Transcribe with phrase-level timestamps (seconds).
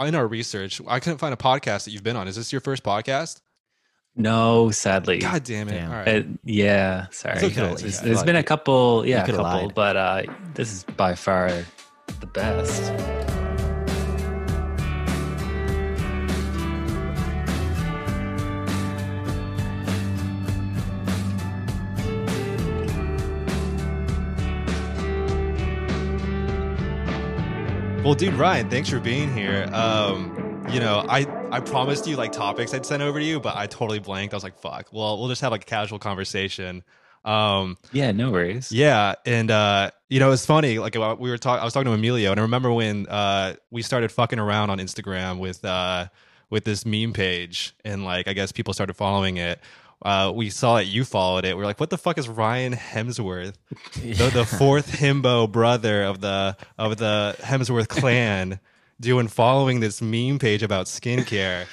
[0.00, 2.28] In our research, I couldn't find a podcast that you've been on.
[2.28, 3.40] Is this your first podcast?
[4.14, 5.18] No, sadly.
[5.18, 5.72] God damn it!
[5.72, 5.90] Damn.
[5.90, 6.24] All right.
[6.26, 7.36] Uh, yeah, sorry.
[7.36, 7.74] It's okay.
[8.04, 9.74] There's- been a couple, yeah, a couple, lied.
[9.74, 10.22] but uh,
[10.54, 11.50] this is by far
[12.20, 13.35] the best.
[28.06, 29.68] Well, dude, Ryan, thanks for being here.
[29.72, 33.56] Um, you know, I I promised you like topics I'd send over to you, but
[33.56, 34.32] I totally blanked.
[34.32, 34.86] I was like, fuck.
[34.92, 36.84] Well, we'll just have like a casual conversation.
[37.24, 38.70] Um, Yeah, no worries.
[38.70, 40.78] yeah, and uh, you know, it's funny.
[40.78, 43.54] Like uh, we were talking, I was talking to Emilio, and I remember when uh
[43.72, 46.06] we started fucking around on Instagram with uh
[46.48, 49.58] with this meme page, and like I guess people started following it.
[50.02, 51.56] Uh, we saw it, you followed it.
[51.56, 53.54] We are like, what the fuck is Ryan Hemsworth,
[53.94, 58.60] the, the fourth himbo brother of the of the Hemsworth clan,
[59.00, 61.66] doing following this meme page about skincare?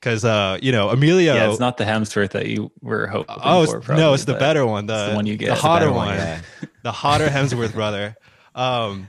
[0.00, 1.34] Because uh, you know, Emilio.
[1.34, 3.80] Yeah, it's not the Hemsworth that you were hoping Oh, for.
[3.80, 4.86] probably, no, it's the better one.
[4.86, 5.46] The, the one you get.
[5.46, 6.06] The It's the hotter one.
[6.08, 6.40] one, yeah.
[6.82, 8.16] The hotter Hemsworth brother.
[8.54, 9.08] Um,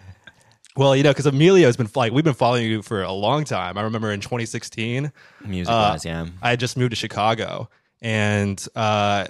[0.76, 3.44] well, you know, because Emilio has been like we've been following you for a long
[3.46, 3.78] time.
[3.78, 5.12] I remember in 2016,
[5.46, 6.26] Music Uh, wise, yeah.
[6.42, 7.70] I had just moved to Chicago,
[8.02, 9.26] and uh,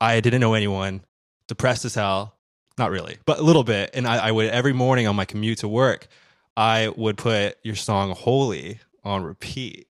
[0.00, 1.04] I didn't know anyone.
[1.48, 2.34] Depressed as hell.
[2.78, 3.90] Not really, but a little bit.
[3.94, 6.08] And I, I would every morning on my commute to work,
[6.56, 9.86] I would put your song "Holy" on repeat.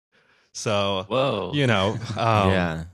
[0.53, 1.53] So Whoa.
[1.55, 2.85] you know, um, yeah.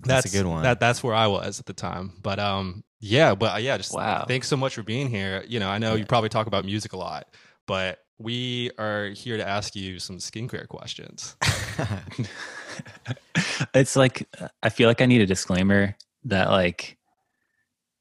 [0.00, 0.62] That's a good one.
[0.62, 2.12] That that's where I was at the time.
[2.22, 4.24] But um, yeah, but yeah, just Wow.
[4.26, 5.44] thanks so much for being here.
[5.46, 7.28] You know, I know you probably talk about music a lot,
[7.66, 11.36] but we are here to ask you some skincare questions.
[13.74, 14.28] it's like
[14.62, 16.96] I feel like I need a disclaimer that like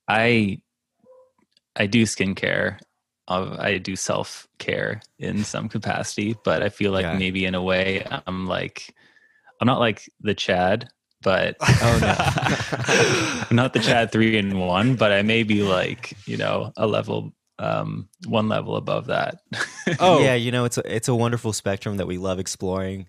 [0.08, 0.62] I
[1.76, 2.80] I do skincare.
[3.28, 7.18] I do self care in some capacity, but I feel like Yeah.
[7.18, 8.96] maybe in a way I'm like
[9.62, 10.90] I'm not like the Chad,
[11.22, 12.16] but Oh, no.
[13.50, 16.88] I'm not the Chad three in one, but I may be like you know a
[16.88, 19.42] level um one level above that.
[20.00, 20.22] Oh.
[20.24, 23.08] yeah, you know, it's a, it's a wonderful spectrum that we love exploring.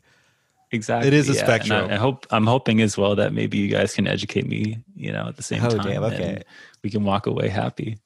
[0.70, 1.08] Exactly.
[1.08, 1.38] It is a yeah.
[1.40, 1.90] And spectrum.
[1.90, 5.12] I, I hope I'm hoping as well that maybe you guys can educate me, you
[5.12, 5.86] know, at the same Oh, time.
[5.86, 6.42] damn, okay.
[6.82, 7.98] we can walk away happy.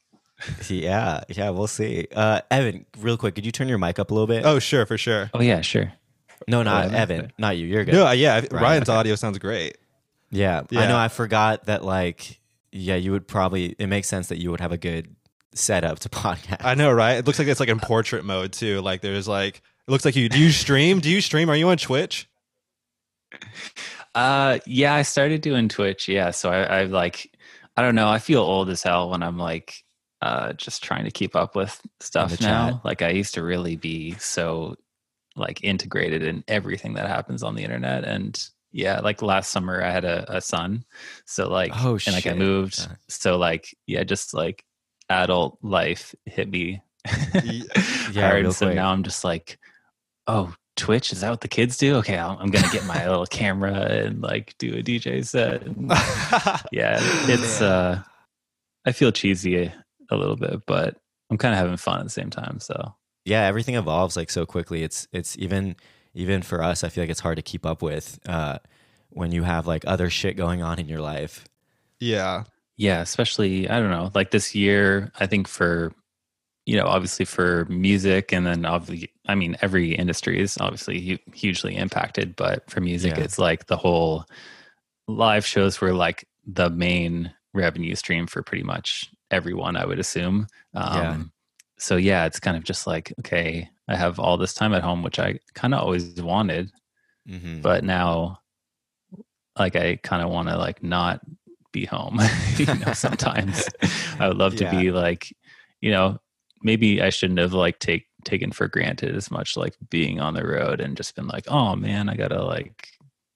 [0.69, 2.07] Yeah, yeah, we'll see.
[2.15, 4.45] Uh, Evan, real quick, could you turn your mic up a little bit?
[4.45, 5.31] oh, sure, for sure.
[5.33, 5.93] Oh yeah, sure.
[6.49, 7.31] no, not yeah, Evan, okay.
[7.39, 7.67] not you.
[7.67, 7.95] You're good.
[7.95, 8.99] No, uh, yeah, Ryan's okay.
[8.99, 9.79] audio sounds great.
[10.31, 10.97] Yeah, I know.
[10.99, 11.85] I forgot that.
[11.85, 12.41] Like,
[12.73, 13.77] yeah, you would probably.
[13.79, 15.15] It makes sense that you would have a good
[15.55, 16.65] setup to podcast.
[16.65, 17.15] I know, right?
[17.19, 18.81] It looks like it's like in portrait mode too.
[18.81, 20.99] Like there's like it looks like you do you stream?
[20.99, 21.49] Do you stream?
[21.49, 22.29] Are you on Twitch?
[24.15, 26.09] Uh yeah, I started doing Twitch.
[26.09, 27.37] Yeah, so I, I like
[27.77, 28.09] I don't know.
[28.09, 29.83] I feel old as hell when I'm like
[30.23, 32.71] uh just trying to keep up with stuff now.
[32.71, 32.81] chat.
[32.85, 34.77] Like I used to really be so
[35.37, 38.41] like integrated in everything that happens on the internet and
[38.71, 40.85] yeah, like last summer I had a, a son.
[41.27, 42.87] So like Oh, and like I moved.
[43.09, 44.65] So like yeah, just like
[45.11, 46.83] adult life hit me
[47.43, 47.67] Ye-
[48.13, 48.53] Yeah, hard.
[48.53, 48.77] so quick.
[48.77, 49.59] now I'm just like,
[50.27, 51.97] oh, Twitch is that what the kids do?
[51.97, 55.63] Okay, I'm, I'm gonna get my little camera and like do a DJ set.
[55.63, 55.89] And,
[56.73, 56.99] yeah,
[57.29, 58.03] it's uh,
[58.85, 59.73] I feel cheesy
[60.11, 60.97] a little bit, but
[61.31, 62.61] I'm kind of having fun at the same time.
[62.61, 64.83] So yeah, everything evolves like so quickly.
[64.83, 65.77] It's it's even
[66.15, 66.85] even for us.
[66.85, 68.59] I feel like it's hard to keep up with uh,
[69.11, 71.45] when you have like other shit going on in your life.
[72.01, 72.45] yeah.
[72.77, 75.93] yeah, especially I don't know, like this year, I think for
[76.67, 81.77] you know, obviously for music, and then obviously, I mean, every industry is obviously hugely
[81.77, 83.25] impacted, but for music, Yeah.
[83.25, 84.25] it's like the whole
[85.09, 90.47] live shows were like the main revenue stream for pretty much everyone, I would assume.
[90.75, 91.17] Um, Yeah.
[91.79, 95.03] So yeah, it's kind of just like okay, I have all this time at home,
[95.03, 96.73] which I kind of always wanted,
[97.29, 97.61] Mm-hmm.
[97.63, 98.41] but now
[99.59, 101.21] like i kind of want to like not
[101.73, 102.19] be home
[102.57, 103.69] you know sometimes
[104.19, 104.71] i would love to Yeah.
[104.71, 105.35] be like
[105.81, 106.19] you know
[106.65, 110.47] maybe i shouldn't have like take taken for granted as much like being on the
[110.47, 112.89] road and just been like oh man i gotta like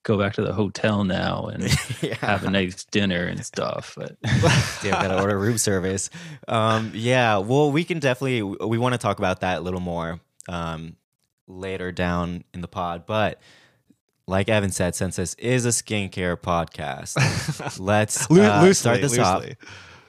[0.03, 1.63] go back to the hotel now and
[2.01, 2.15] yeah.
[2.15, 4.17] have a nice dinner and stuff but
[4.81, 6.09] Damn, gotta order room service.
[6.47, 10.19] Um, yeah, well, we can definitely we want to talk about that a little more
[10.47, 10.95] um,
[11.47, 13.05] later down in the pod.
[13.05, 13.39] But
[14.27, 19.41] like Evan said, since this is a skincare podcast, let's uh, loosely, start this off
[19.41, 19.57] loosely.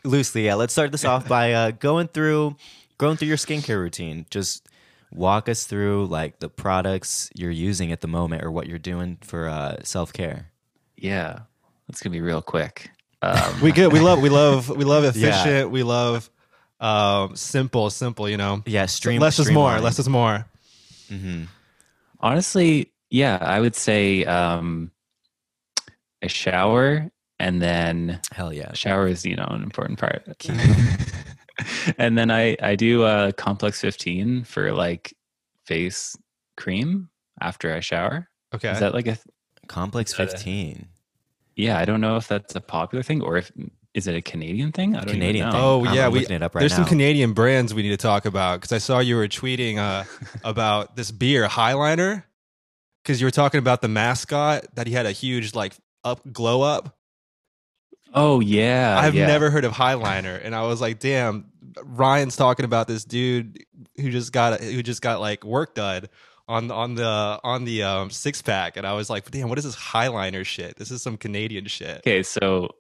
[0.05, 0.47] loosely.
[0.47, 2.57] Yeah, let's start this off by uh, going through
[3.01, 4.27] going through your skincare routine.
[4.31, 4.69] Just
[5.11, 9.17] walk us through like the products you're using at the moment or what you're doing
[9.23, 10.51] for uh, self care.
[10.97, 11.41] Yeah,
[11.89, 12.91] it's gonna be real quick.
[13.23, 13.93] Um, We good.
[13.93, 14.23] We love.
[14.23, 14.71] We love.
[14.71, 15.29] We love Yeah.
[15.29, 15.71] efficient.
[15.71, 16.31] We love
[16.81, 17.91] um, simple.
[17.91, 18.27] Simple.
[18.31, 18.63] You know.
[18.65, 19.21] Yeah, stream.
[19.21, 19.79] less is more.
[19.79, 20.47] Less is more.
[21.09, 21.45] hmm
[22.19, 24.91] honestly, yeah, I would say um,
[26.23, 28.71] a shower, and then Hell yeah.
[28.71, 30.25] a shower is you know an important part.
[31.99, 35.15] and then I I do uh, complex fifteen for like
[35.67, 36.17] face
[36.57, 37.09] cream
[37.41, 38.29] after I shower.
[38.55, 38.71] Okay.
[38.71, 39.19] Is that like a
[39.69, 40.89] Complex Uh, 15.
[41.57, 41.79] yeah?
[41.79, 43.53] I don't know if that's a popular thing or if
[43.95, 44.95] is it a Canadian thing?
[44.97, 45.61] I don't Canadian even thing.
[45.61, 45.67] know.
[45.83, 46.79] Oh I'm yeah, we looking it up right there's now.
[46.79, 50.05] some Canadian brands we need to talk about because I saw you were tweeting uh,
[50.45, 52.27] about this beer High Liner
[53.03, 55.75] because you were talking about the mascot that he had a huge like
[56.05, 56.97] up glow up.
[58.13, 59.27] Oh yeah, I've yeah.
[59.27, 61.50] never heard of High Liner, and I was like, damn,
[61.85, 63.59] Ryan's talking about this dude
[63.97, 66.07] who just got who just got like work done
[66.49, 69.65] on on the on the um, six pack, and I was like, damn, what is
[69.65, 70.77] this High Liner shit?
[70.77, 71.99] This is some Canadian shit.
[71.99, 72.71] Okay, so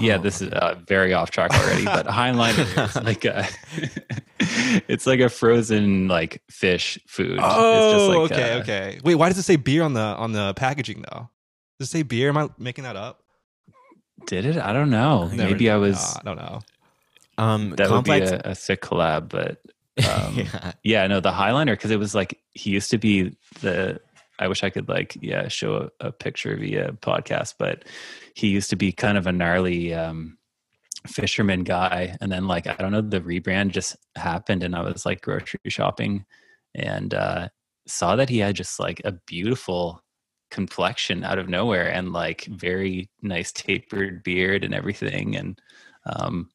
[0.00, 3.46] yeah, Oh, this is uh, very off track already, but High Liner is like a,
[4.38, 7.38] it's like a frozen like fish food.
[7.40, 9.00] Oh, it's just like okay, uh, okay.
[9.04, 11.30] Wait, why does it say beer on the on the packaging though?
[11.78, 12.28] Does it say beer?
[12.28, 13.22] Am I making that up?
[14.26, 14.56] Did it?
[14.56, 15.28] I don't know.
[15.28, 15.96] Never- Maybe I was.
[15.96, 16.60] Nah, I don't know.
[17.38, 18.30] Um, that complex.
[18.30, 19.60] would be a, a sick collab, but
[20.08, 20.72] um, yeah.
[20.82, 24.00] yeah, no, the High Liner because it was like he used to be the.
[24.38, 27.84] I wish I could like yeah show a, a picture via podcast, but
[28.34, 30.36] he used to be kind of a gnarly um,
[31.06, 35.06] fisherman guy, and then like I don't know the rebrand just happened, and I was
[35.06, 36.26] like grocery shopping,
[36.74, 37.48] and uh,
[37.86, 40.02] saw that he had just like a beautiful
[40.50, 45.58] complexion out of nowhere, and like very nice tapered beard and everything, and
[46.04, 46.50] um,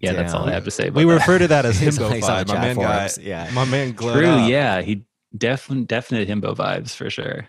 [0.00, 0.88] yeah, that's all I have to say.
[0.88, 1.14] About We that.
[1.14, 2.46] refer to that as He's himbo like some.
[2.56, 3.50] My man guy, forums, yeah.
[3.52, 4.50] my man glowed True, up.
[4.50, 5.04] yeah, he
[5.36, 7.48] definitely definite himbo vibes for sure.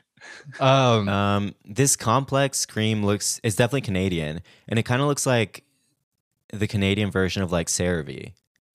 [0.59, 5.63] Um, Um, this complex cream looks it's definitely Canadian, and it kind of looks like
[6.51, 8.31] the Canadian version of like CeraVe.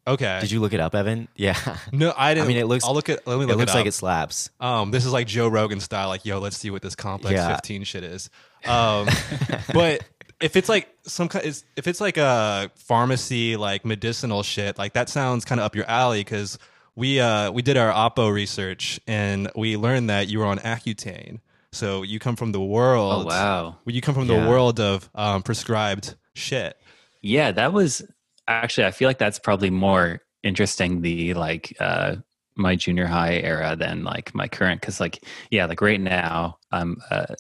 [0.07, 0.39] okay.
[0.41, 1.29] Did you look it up, Evan?
[1.37, 1.57] Yeah,
[1.93, 2.47] No, I didn't.
[2.47, 3.27] I mean, it looks- I'll look at.
[3.27, 3.45] Let me look.
[3.45, 4.51] it look looks it like it slaps.
[4.61, 6.09] Um, this is like Joe Rogan style.
[6.09, 7.55] Like, yo, let's see what this complex Yeah.
[7.55, 8.29] 15 shit is.
[8.67, 9.07] Um,
[9.73, 10.03] but
[10.41, 11.45] if it's like some kind,
[11.77, 15.87] if it's like a pharmacy like medicinal shit, like that sounds kind of up your
[15.87, 16.59] alley because
[16.95, 21.41] we uh we did our Oppo research and we learned that you were on Accutane.
[21.73, 23.25] So you come from the world.
[23.25, 23.77] Oh wow.
[23.87, 24.43] You come from Yeah.
[24.45, 26.77] the world of um, prescribed shit.
[27.21, 28.03] Yeah, that was
[28.47, 32.17] actually I feel like that's probably more interesting the like uh
[32.57, 36.97] my junior high era than like my current cuz like yeah, like right now I'm
[37.11, 37.35] uh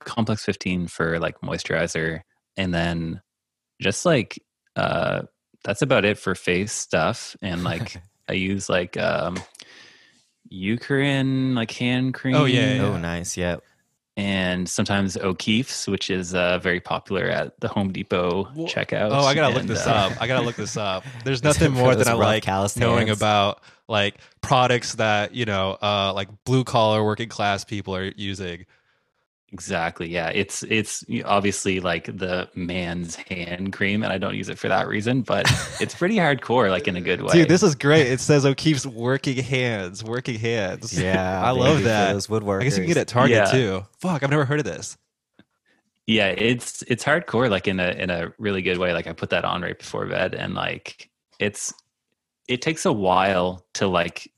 [0.00, 2.20] complex 15 for like moisturizer
[2.56, 3.20] and then
[3.80, 4.42] just like
[4.76, 5.22] uh
[5.64, 9.36] that's about it for face stuff and like I use like um
[10.52, 13.36] Eucerin like hand cream Oh, yeah, yeah, Oh, nice.
[13.36, 13.56] Yeah.
[14.16, 19.10] and sometimes O'Keeffe's, which is uh, very popular at the Home Depot Well, checkout.
[19.10, 20.22] Oh, I gotta look this uh, up.
[20.22, 21.04] I gotta look this up.
[21.24, 23.18] There's nothing more than I like knowing hands?
[23.18, 28.66] about like products that you know, uh, like blue collar working class people are using.
[29.52, 30.08] Exactly.
[30.08, 34.68] Yeah, it's it's obviously like the man's hand cream, and I don't use it for
[34.68, 35.46] that reason, but
[35.80, 37.32] it's pretty hardcore, like in a good way.
[37.32, 38.08] Dude, this is great.
[38.08, 40.98] It says O'Keeffe's working hands, working hands.
[41.00, 41.42] Yeah.
[41.44, 42.12] I love that.
[42.12, 42.60] Those woodworkers.
[42.60, 43.44] I guess you can get it at Target Yeah.
[43.46, 43.86] too.
[44.00, 44.98] Fuck, I've never heard of this.
[46.06, 48.92] yeah, it's it's hardcore, like in a in a really good way.
[48.92, 51.72] Like I put that on right before bed, and like it's
[52.48, 54.30] it takes a while to like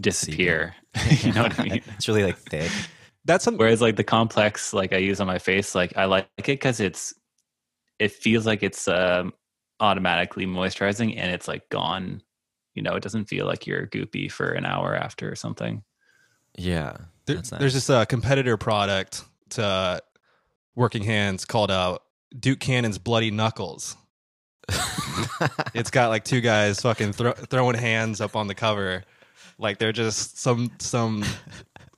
[0.00, 0.74] disappear.
[1.22, 1.82] you know what I mean?
[1.96, 2.70] it's really like thick.
[3.28, 6.26] That's some, Whereas like the complex, like I use on my face, like I like
[6.38, 7.14] it because it's
[7.98, 9.34] it feels like it's um,
[9.80, 12.22] automatically moisturizing and it's like gone.
[12.74, 15.82] You know, it doesn't feel like you're goopy for an hour after or something.
[16.56, 16.96] Yeah.
[17.26, 17.50] there- nice.
[17.50, 19.98] there's this uh, competitor product to uh,
[20.74, 21.98] working hands called uh,
[22.38, 23.96] Duke Cannon's Bloody Knuckles.
[25.74, 29.04] It's got like two guys fucking thro- throwing hands up on the cover,
[29.58, 31.24] like they're just some some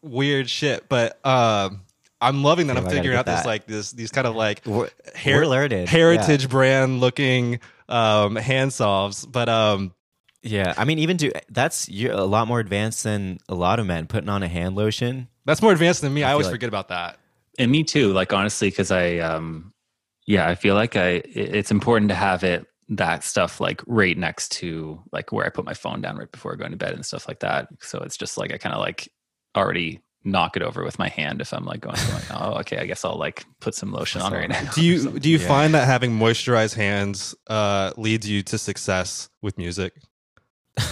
[0.03, 0.89] weird shit.
[0.89, 1.83] But um,
[2.21, 4.63] I'm loving that Damn, I'm figuring get out this like this these kind of like
[4.67, 5.73] we're, Her- we're learned.
[5.89, 9.25] heritage brand looking um, hand solves.
[9.27, 9.95] But um,
[10.43, 10.69] Yeah.
[10.69, 10.75] yeah.
[10.77, 14.07] I mean, even do that's you're a lot more advanced than a lot of men
[14.07, 15.29] putting on a hand lotion.
[15.45, 16.23] that's more advanced than me.
[16.23, 17.19] I, I always like- forget about that.
[17.59, 18.13] And me too.
[18.13, 19.75] Like honestly, because I, um,
[20.27, 21.21] yeah, I feel like I.
[21.27, 25.65] It's important to have it that stuff like right next to like where I put
[25.65, 27.69] my phone down right before going to bed and stuff like that.
[27.81, 29.09] So it's just like I kind of like
[29.57, 32.85] already knock it over with my hand if I'm like going, going oh okay, I
[32.87, 34.71] guess I'll like put some lotion on right now.
[34.75, 35.49] Do you do you Yeah.
[35.49, 39.95] find that having moisturized hands uh, leads you to success with music?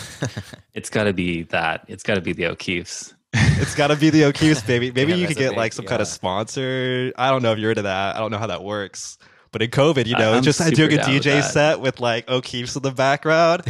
[0.75, 1.85] It's got to be that.
[1.89, 3.15] It's got to be the O'Keeffe's.
[3.33, 4.91] It's got to be the O'Keeffe's, baby.
[4.95, 7.13] Maybe Yeah, you could get big- like some kind of sponsor.
[7.17, 8.17] I don't know if you're into that.
[8.17, 9.19] I don't know how that works.
[9.51, 12.29] But in COVID, you know, I'm just doing a down with DJ set with like
[12.29, 13.63] O'Keeffe's in the background.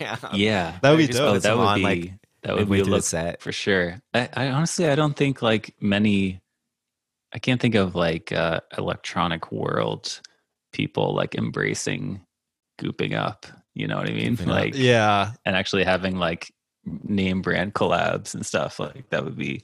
[0.00, 0.16] yeah.
[0.34, 1.34] Yeah, That would be dope.
[1.34, 2.12] put that would on, be like,
[2.48, 3.42] that would be a look set.
[3.42, 4.00] for sure.
[4.14, 6.40] I, I honestly I don't think like many.
[7.32, 10.20] I can't think of like uh, electronic world
[10.72, 12.22] people like embracing
[12.80, 13.46] gooping up.
[13.74, 14.36] You know what I mean?
[14.36, 14.48] Gooping up.
[14.48, 15.32] Like yeah.
[15.44, 16.50] and actually having like
[16.84, 19.62] name brand collabs and stuff like that would be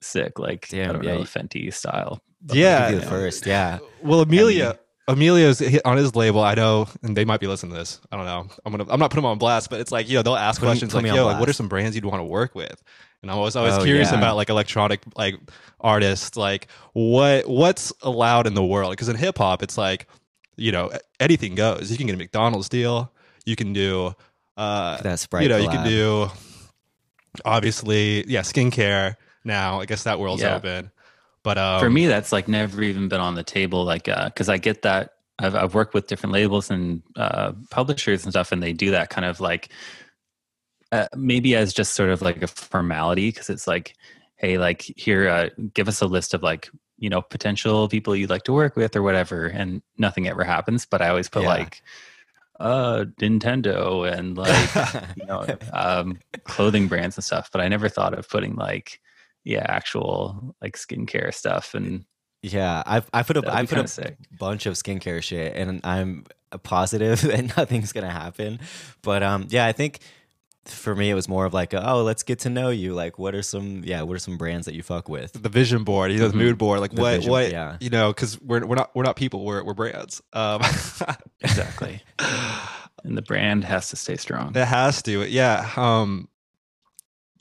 [0.00, 0.38] sick.
[0.38, 2.20] Like I don't yeah, know, you- Fenty style.
[2.52, 2.90] Yeah.
[2.90, 3.46] Be the first.
[3.46, 3.80] Yeah.
[4.02, 4.78] Well, Emilio, Emilio's
[5.16, 6.40] hit on his label.
[6.42, 8.00] I know, and they might be listening to this.
[8.12, 8.46] I don't know.
[8.66, 8.84] I'm gonna.
[8.90, 10.94] I'm not putting them on blast, but it's like you know they'll ask Put questions
[10.94, 12.82] like, "Yo, like, what are some brands you'd want to work with?"
[13.22, 14.18] And I was always Oh, curious yeah.
[14.18, 15.36] about like electronic like
[15.80, 18.92] artists, like what what's allowed in the world?
[18.92, 20.06] Because in hip hop, it's like
[20.56, 21.90] you know anything goes.
[21.90, 23.12] You can get a McDonald's deal.
[23.46, 24.14] You can do.
[24.56, 26.28] Uh, That Sprite you know, you can do
[27.44, 29.16] obviously, yeah, skincare.
[29.44, 30.56] Now, I guess that world's Yeah.
[30.56, 30.90] open.
[31.48, 34.58] But um, for me that's like never even been on the table like because i
[34.58, 38.74] get that I've, I've worked with different labels and uh, publishers and stuff and they
[38.74, 39.70] do that kind of like
[40.92, 43.94] uh, maybe as just sort of like a formality because it's like
[44.36, 48.28] hey like here uh, give us a list of like you know potential people you'd
[48.28, 51.48] like to work with or whatever and nothing ever happens but i always put Yeah.
[51.48, 51.80] like
[52.60, 58.12] uh nintendo and like you know um clothing brands and stuff but i never thought
[58.12, 59.00] of putting like
[59.48, 62.04] yeah actual like skincare stuff and
[62.42, 64.16] Yeah, I've I put a I put kinda a sick.
[64.38, 66.24] bunch of skincare shit, and I'm
[66.62, 68.60] positive that nothing's gonna happen.
[69.02, 69.98] But um, yeah, I think
[70.66, 72.92] for me it was more of like, oh, let's get to know you.
[72.94, 75.32] Like, what are some yeah, what are some brands that you fuck with?
[75.32, 76.44] the vision board, you know, the Mhm.
[76.44, 77.76] mood board, like The what, vision- what, yeah.
[77.80, 80.20] you know, because we're we're not we're not people, we're we're brands.
[80.34, 80.60] Um,
[81.40, 82.02] exactly
[83.04, 85.70] and the brand has to stay strong that has to, yeah.
[85.76, 86.28] Um,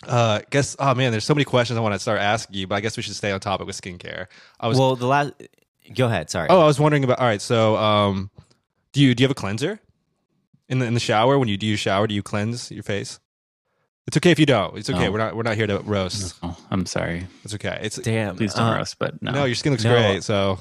[0.06, 2.75] uh, guess, oh man, there's so many questions I want to start asking you, but
[2.75, 4.27] I guess we should stay on topic with skincare.
[4.60, 5.34] I was, well, the last.
[5.96, 6.30] Go ahead.
[6.30, 6.48] Sorry.
[6.50, 7.20] oh, I was wondering about.
[7.20, 8.30] All right, so um,
[8.94, 9.80] do you do you have a cleanser
[10.70, 12.08] in the in the shower when you do you shower?
[12.08, 13.20] Do you cleanse your face?
[14.06, 14.77] It's okay if you don't.
[14.77, 15.06] It's okay.
[15.06, 15.12] No.
[15.12, 16.36] We're not we're not here to roast.
[16.42, 17.77] Oh, i'm sorry It's okay.
[17.82, 18.38] It's damn.
[18.38, 19.44] please don't uh, roast but no, no.
[19.46, 19.92] Your skin looks No.
[19.92, 20.24] great.
[20.24, 20.60] So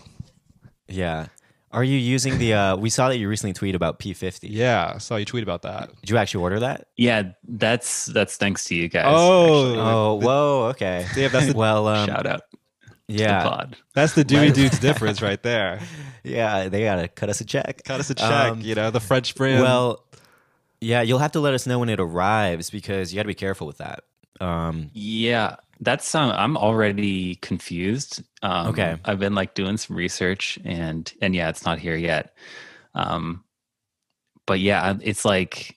[0.89, 1.27] Yeah.
[1.77, 2.55] Are you using the?
[2.55, 4.49] uh We saw that you recently tweeted about P50.
[4.51, 5.91] yeah, I saw you tweet about that.
[6.01, 6.89] Did you actually order that?
[6.97, 9.69] yeah that's that's thanks to you guys Oh.
[9.69, 9.79] actually.
[9.81, 10.67] Oh, whoa.
[10.71, 11.07] Okay.
[11.15, 12.57] Damn, that's the well, um, shout out to
[13.09, 14.55] the yeah, pod That's the Dewy Right.
[14.55, 15.81] Dudes difference right there.
[16.25, 16.69] yeah.
[16.69, 17.83] They gotta cut us a check.
[17.85, 19.63] Cut us a check, Um, you know, the French brand.
[19.63, 20.03] Well,
[20.81, 23.35] yeah, you'll have to let us know when it arrives because you got to be
[23.35, 24.01] careful with that.
[24.41, 28.23] Um, Yeah, that's um, I'm already confused.
[28.43, 28.97] Um, Okay.
[29.05, 32.35] I've been like doing some research and and yeah, it's not here yet.
[32.95, 33.45] Um,
[34.47, 35.77] but yeah, it's like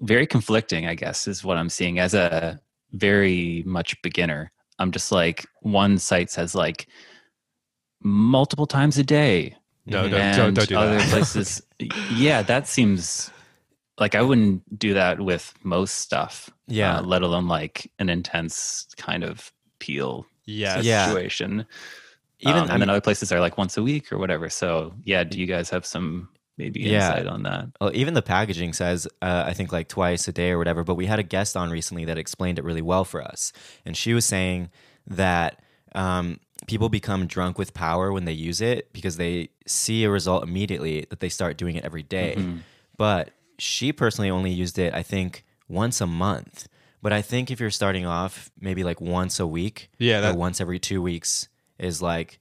[0.00, 0.86] very conflicting.
[0.86, 2.60] I guess is what I'm seeing as a
[2.92, 4.52] very much beginner.
[4.78, 6.86] I'm just like one site says like
[8.02, 11.10] multiple times a day, no, don't, don't, don't do other that.
[11.10, 11.62] places.
[12.12, 13.30] yeah, that seems
[13.98, 16.50] like I wouldn't do that with most stuff.
[16.68, 16.98] Yeah.
[16.98, 20.84] uh, let alone like an intense kind of peel yes.
[20.84, 21.06] Yeah.
[21.06, 21.66] situation.
[22.40, 24.48] even Um, I and then mean, other places are like once a week or whatever.
[24.50, 27.10] So yeah, do you guys have some maybe Yeah.
[27.10, 27.68] insight on that?
[27.80, 30.84] well, even the packaging says uh, I think like twice a day or whatever.
[30.84, 33.52] But we had a guest on recently that explained it really well for us,
[33.84, 34.70] and she was saying
[35.06, 35.60] that
[35.94, 40.42] um, people become drunk with power when they use it because they see a result
[40.42, 42.34] immediately that they start doing it every day.
[42.36, 42.58] Mm-hmm.
[42.98, 46.68] But she personally only used it, I think, once a month.
[47.02, 50.36] But I think if you're starting off, maybe like once a week, Yeah, or that-
[50.36, 52.38] once every two weeks is like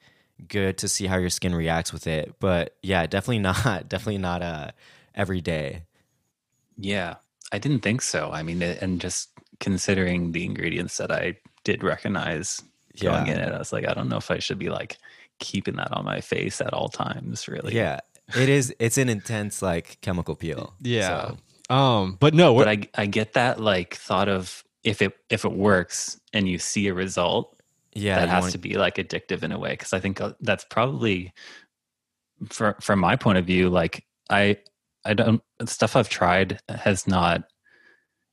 [0.47, 2.35] good to see how your skin reacts with it.
[2.39, 4.71] But yeah, definitely not, definitely not uh,
[5.13, 5.83] every day.
[6.77, 7.15] Yeah,
[7.51, 8.31] I didn't think so.
[8.31, 9.29] I mean, and just
[9.59, 12.61] considering the ingredients that I did recognize
[13.01, 13.33] going Yeah.
[13.33, 14.97] in it, I was like, I don't know if I should be like
[15.39, 17.47] keeping that on my face at all times.
[17.47, 17.75] Really?
[17.75, 17.99] Yeah,
[18.35, 18.73] it is.
[18.79, 20.73] It's an intense like chemical peel.
[20.81, 21.07] Yeah.
[21.27, 21.37] So,
[21.69, 25.51] Um, but no, But I I get that like thought of if it if it
[25.51, 27.59] works and you see a result,
[27.93, 30.65] yeah, that has wanna- be like addictive in a way because i think uh, that's
[30.69, 31.33] probably
[32.49, 34.57] for from my point of view like i
[35.05, 37.45] i don't stuff i've tried has not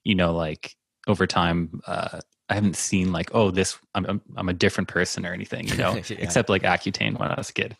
[0.04, 0.74] you know like
[1.06, 5.24] over time uh i haven't seen like oh this i'm i'm, I'm a different person
[5.24, 6.16] or anything you know Yeah.
[6.18, 7.76] except like accutane when i was a kid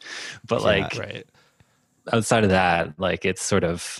[0.47, 0.67] but Yeah.
[0.67, 1.27] like right.
[2.13, 3.99] outside of that like it's sort of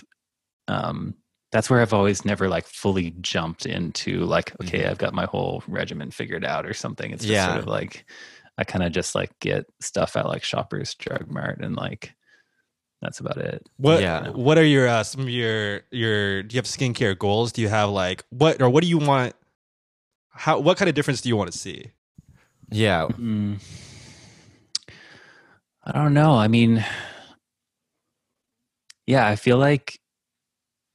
[0.69, 1.15] um
[1.53, 4.89] that's where I've always never like fully jumped into like, okay, Mhm.
[4.89, 7.11] I've got my whole regimen figured out or something.
[7.11, 7.45] It's just Yeah.
[7.47, 8.05] sort of like
[8.57, 12.13] I kind of just like get stuff at like Shoppers Drug Mart and like
[13.01, 13.65] that's about it.
[13.77, 14.29] What Yeah.
[14.31, 17.51] what are your uh, some of your your do you have skincare goals?
[17.51, 19.35] Do you have like what or what do you want
[20.31, 21.91] how what kind of difference do you want to see?
[22.71, 23.07] Yeah.
[23.11, 23.59] Mm.
[25.85, 26.33] I don't know.
[26.35, 26.83] I mean,
[29.05, 29.99] yeah, I feel like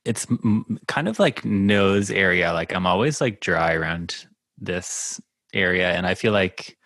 [0.09, 2.53] it's m- kind of like nose area.
[2.53, 4.27] Like I'm always like dry around
[4.59, 5.21] this
[5.53, 6.77] area, and I feel like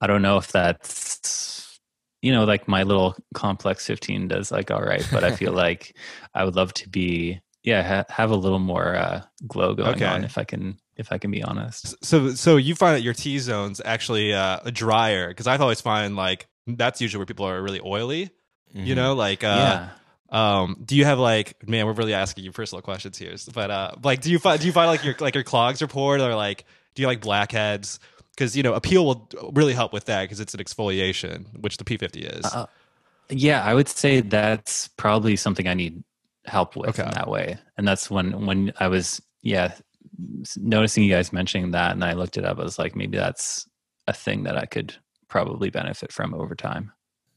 [0.00, 1.80] I don't know if that's
[2.22, 5.96] you know like my little complex 15 does like all right, but I feel like
[6.34, 10.06] I would love to be yeah ha- have a little more uh, glow going Okay.
[10.06, 11.96] on if I can if I can be honest.
[12.04, 15.80] So so you find that your T zone's actually uh, a drier because I've always
[15.80, 18.30] find like that's usually where people are really oily.
[18.72, 18.96] You Mhm.
[18.96, 19.88] know, like uh, yeah.
[20.34, 23.92] Um, do you have like man, we're really asking you personal questions here, but uh,
[24.02, 26.64] like do you find do you find like your like your clogs report or like
[26.94, 28.00] do you like blackheads?
[28.30, 31.84] Because you know, appeal will really help with that because it's an exfoliation, which the
[31.84, 32.44] P50 is.
[32.44, 32.66] Uh,
[33.30, 36.02] yeah, I would say that's probably something I need
[36.46, 37.04] help with Okay.
[37.04, 37.56] in that way.
[37.78, 39.74] And that's when when I was yeah
[40.56, 42.58] noticing you guys mentioning that, and I looked it up.
[42.58, 43.68] I was like, maybe that's
[44.08, 44.94] a thing that I could
[45.28, 46.92] probably benefit from over time.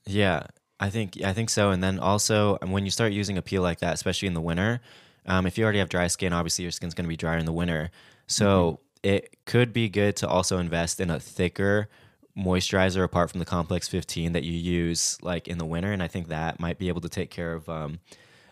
[0.06, 0.48] Yeah,
[0.80, 1.72] I think I think so.
[1.72, 4.42] And then also um, when you start using a peel like that, especially in the
[4.42, 4.82] winter,
[5.26, 7.46] um, if you already have dry skin, obviously your skin's going to be drier in
[7.46, 7.92] the winter.
[8.28, 11.90] So it could be good to also invest in a thicker
[12.38, 15.92] moisturizer apart from the Complex 15 that you use like in the winter.
[15.92, 18.00] And I think that might be able to take care of um,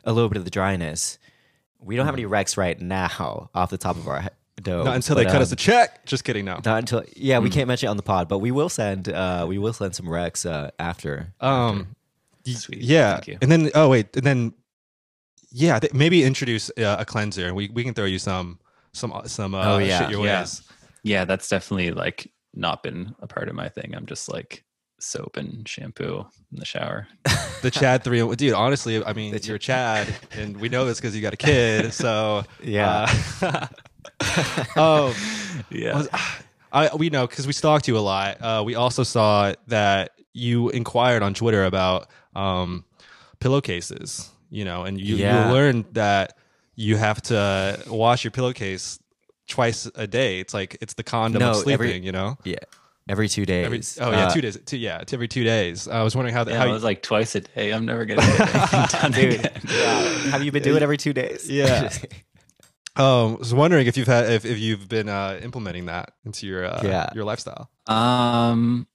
[0.03, 1.19] a little bit of the dryness.
[1.79, 4.29] We don't have any Rex right now off the top of our he-
[4.61, 4.85] dome.
[4.85, 6.05] Not until they but, cut us um, a check.
[6.05, 6.45] Just kidding.
[6.45, 6.59] No.
[6.65, 9.45] not until yeah, we can't mention it on the pod, but we will send uh,
[9.47, 11.33] we will send some Rex uh, after.
[11.39, 11.85] Um, y-
[12.45, 12.81] Sweet.
[12.81, 14.53] yeah, and then oh wait, and then
[15.51, 18.59] yeah, th- maybe introduce uh, a cleanser, and we, we can throw you some
[18.93, 19.99] some some uh, Oh, yeah.
[19.99, 20.41] shit your Yeah.
[20.41, 20.61] ways.
[21.03, 23.93] Yeah, that's definitely like not been a part of my thing.
[23.95, 24.63] I'm just like
[24.99, 27.07] soap and shampoo in the shower.
[27.61, 28.53] The Chad three, dude.
[28.53, 31.93] Honestly, I mean, Ch- you're Chad, and we know this because you got a kid.
[31.93, 33.07] So Yeah.
[33.41, 33.67] uh,
[34.75, 35.15] oh,
[35.71, 35.95] Yeah.
[35.97, 36.09] was-
[36.71, 38.37] I we know because we stalked you a lot.
[38.41, 42.85] Uh, we also saw that you inquired on Twitter about um,
[43.39, 44.29] pillowcases.
[44.49, 45.47] You know, and you, Yeah.
[45.47, 46.37] you learned that
[46.75, 48.99] you have to wash your pillowcase
[49.47, 50.39] twice a day.
[50.39, 51.73] It's like it's the condom No, of sleeping.
[51.73, 52.55] every- you know, Yeah,
[53.09, 53.65] every two days.
[53.65, 54.57] every, oh yeah, Uh, two days.
[54.65, 55.87] Two, yeah, every two days.
[55.87, 56.45] I was wondering how.
[56.45, 57.71] Yeah, how I you- was like twice a day.
[57.73, 59.33] I'm never gonna get anything done dude.
[59.45, 59.61] again.
[59.67, 60.09] yeah.
[60.31, 61.49] Have you been doing it every two days?
[61.49, 61.91] Yeah.
[62.97, 66.47] Um, I was wondering if you've had if, if you've been uh, implementing that into
[66.47, 67.09] your uh, Yeah.
[67.13, 67.69] your lifestyle.
[67.87, 68.87] Um,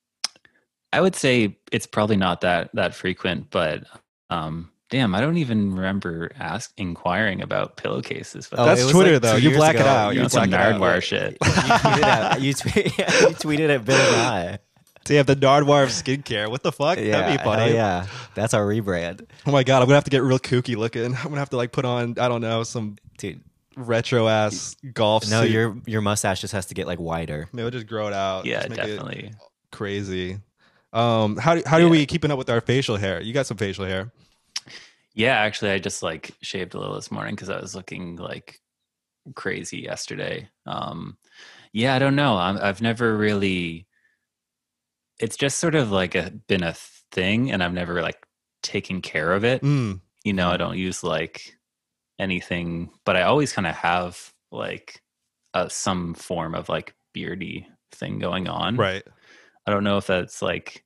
[0.92, 3.84] I would say it's probably not that that frequent, but
[4.28, 8.48] um, damn, I don't even remember ask inquiring about pillowcases.
[8.48, 9.36] But Oh, That's Twitter, like though.
[9.36, 10.14] You black it out.
[10.14, 10.80] you You some black it out.
[10.80, 11.32] Nardwuar shit.
[11.40, 14.58] you tweeted at you, tweet, yeah, you tweeted at Bill and I.
[15.06, 16.48] So you have the Nardwuar of skincare.
[16.50, 16.98] What the fuck?
[16.98, 17.72] Yeah, That'd be funny.
[17.72, 21.06] yeah, that's our rebrand, Oh my god, I'm gonna have to get real kooky looking.
[21.06, 23.40] I'm gonna have to like put on I don't know some dude.
[23.76, 25.28] retro ass golf.
[25.30, 25.50] No, suit.
[25.52, 27.48] your your mustache just has to get like wider.
[27.52, 28.44] maybe just grow it out.
[28.44, 29.32] yeah, just make it definitely.
[29.72, 30.38] crazy.
[30.92, 33.20] Um, how do, how are we keeping up with our facial hair?
[33.20, 34.12] You got some facial hair.
[35.14, 38.60] Yeah, actually, I just like shaved a little this morning because I was looking like
[39.34, 40.48] crazy yesterday.
[40.66, 41.16] Um,
[41.72, 42.36] yeah, I don't know.
[42.36, 43.86] I'm, I've never really.
[45.18, 46.74] It's just sort of like a been a
[47.12, 48.24] thing, and I've never like
[48.62, 49.62] taken care of it.
[49.62, 50.00] Mm.
[50.24, 51.56] You know, I don't use like
[52.18, 55.02] anything, but I always kind of have like
[55.54, 58.76] uh, some form of like beardy thing going on.
[58.76, 59.02] Right.
[59.70, 60.84] I don't know if that's like.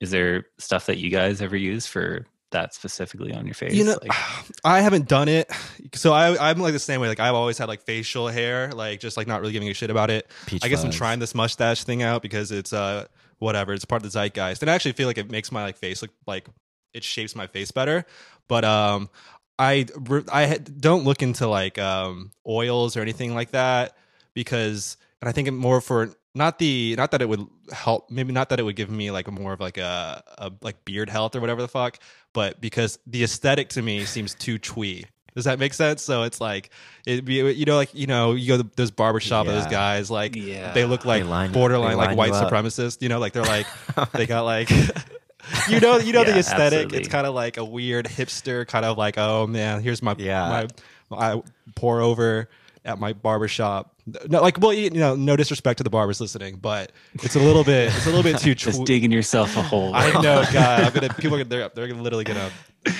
[0.00, 3.74] Is there stuff that you guys ever use for that specifically on your face?
[3.74, 4.10] You know, Like-
[4.64, 5.50] I haven't done it.
[5.94, 7.08] So I, I'm like the same way.
[7.08, 9.90] Like I've always had like facial hair, like just like not really giving a shit
[9.90, 10.30] about it.
[10.46, 10.96] Peach I guess I'm fuzz.
[10.96, 13.06] trying this mustache thing out because it's uh
[13.40, 13.74] whatever.
[13.74, 16.00] It's part of the zeitgeist, and I actually feel like it makes my like face
[16.00, 16.48] look like
[16.94, 18.06] it shapes my face better.
[18.48, 19.10] But um,
[19.58, 19.86] I
[20.32, 23.96] I don't look into like um oils or anything like that
[24.34, 28.32] because, and I think it more for not the not that it would help maybe
[28.32, 31.34] not that it would give me like more of like a, a like beard health
[31.34, 31.98] or whatever the fuck
[32.32, 36.40] but because the aesthetic to me seems too twee does that make sense so it's
[36.40, 36.70] like
[37.06, 40.10] it be you know like you know you go to those barbershop of those guys
[40.10, 40.72] like Yeah.
[40.72, 43.66] they look like They line- borderline like white supremacists you know like they're like
[44.12, 44.70] they got like
[45.68, 46.98] you know you know the aesthetic absolutely.
[46.98, 50.66] it's kind of like a weird hipster kind of like oh man here's my Yeah.
[51.10, 51.42] my I
[51.74, 52.48] pour over
[52.84, 53.94] at my barbershop.
[54.28, 57.62] No, like, well, you know, no disrespect to the barbers listening, but it's a little
[57.62, 58.54] bit, it's a little bit too.
[58.56, 59.94] just digging yourself a hole.
[59.94, 62.50] I know, God, I'm gonna people are they're they're literally gonna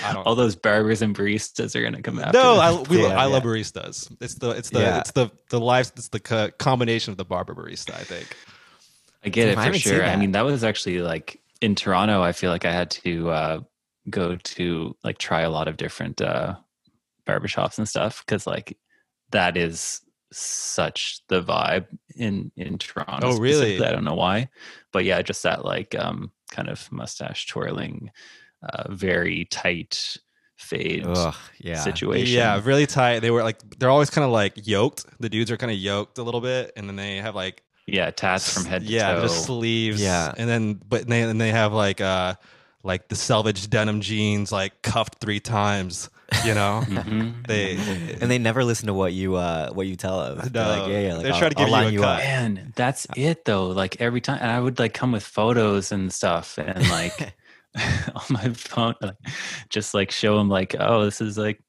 [0.04, 0.26] I don't.
[0.26, 2.38] All those barbers and baristas are gonna come after.
[2.38, 2.56] no.
[2.58, 4.14] I we, Yeah, I love baristas.
[4.20, 4.98] It's the it's the Yeah.
[5.00, 5.90] it's the the life.
[5.96, 7.94] It's the co- combination of the barber barista.
[7.94, 8.36] I think.
[9.24, 10.04] I get Damn, I it for haven't sure.
[10.04, 12.22] I mean, that was actually like in Toronto.
[12.22, 13.60] I feel like I had to uh,
[14.08, 16.56] go to like try a lot of different uh,
[17.26, 18.76] barbershops and stuff because like
[19.30, 20.00] that is
[20.32, 23.28] such the vibe in in Toronto.
[23.28, 23.82] Oh, really?
[23.84, 24.48] I don't know why,
[24.92, 28.10] but yeah, just that like um kind of mustache twirling,
[28.62, 30.16] uh, very tight
[30.56, 31.80] fade Ugh, yeah.
[31.80, 32.36] situation.
[32.36, 33.20] Yeah, really tight.
[33.20, 35.06] They were like they're always kind of like yoked.
[35.18, 38.10] The dudes are kind of yoked a little bit, and then they have like yeah,
[38.10, 39.22] tats from head to yeah, toe.
[39.22, 40.00] just sleeves.
[40.00, 40.32] Yeah.
[40.36, 42.34] and then but they and they have like uh
[42.82, 46.08] like the selvage denim jeans like cuffed three times.
[46.44, 47.46] You know, Mhm.
[47.46, 47.76] they
[48.20, 50.48] and they never listen to what you uh what you tell them.
[50.52, 51.90] They're No, like, yeah, yeah, like, they're I'll- trying to give I'll you line a
[51.90, 52.18] you cut.
[52.18, 52.24] up.
[52.24, 53.66] Man, that's it though.
[53.68, 57.34] Like every time, and I would like come with photos and stuff, and like
[58.14, 59.14] on my phone, like,
[59.68, 61.60] just like show them like, oh, this is like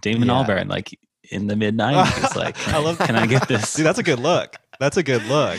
[0.00, 0.34] Damon Yeah.
[0.44, 0.98] Albarn, like
[1.30, 2.36] in the mid '90s.
[2.36, 3.74] Like, I love- Can I get this?
[3.74, 4.56] Dude, that's a good look.
[4.80, 5.58] That's a good look.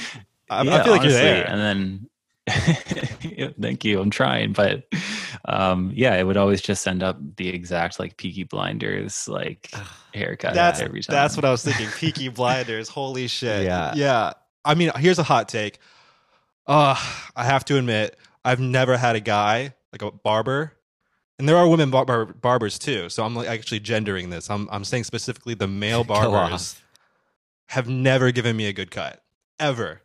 [0.50, 1.48] I, I Yeah, feel like honestly, you're there.
[1.50, 2.08] And then, Yeah,
[3.60, 4.00] thank you.
[4.00, 4.88] I'm trying, but
[5.46, 9.72] um, yeah, it would always just end up the exact like Peaky Blinders like
[10.14, 11.14] haircut that's every time.
[11.14, 11.88] that's what I was thinking.
[11.98, 12.90] Peaky Blinders.
[12.90, 13.64] Holy shit.
[13.64, 13.94] Yeah.
[13.96, 14.34] Yeah.
[14.64, 15.80] I mean, here's a hot take.
[16.68, 16.96] Uh,
[17.36, 20.74] I have to admit, I've never had a guy like a barber,
[21.38, 23.10] and there are women bar- bar- barbers too.
[23.10, 24.50] So I'm like actually gendering this.
[24.50, 26.80] I'm I'm saying specifically the male barbers
[27.70, 29.24] have never given me a good cut
[29.60, 30.02] ever.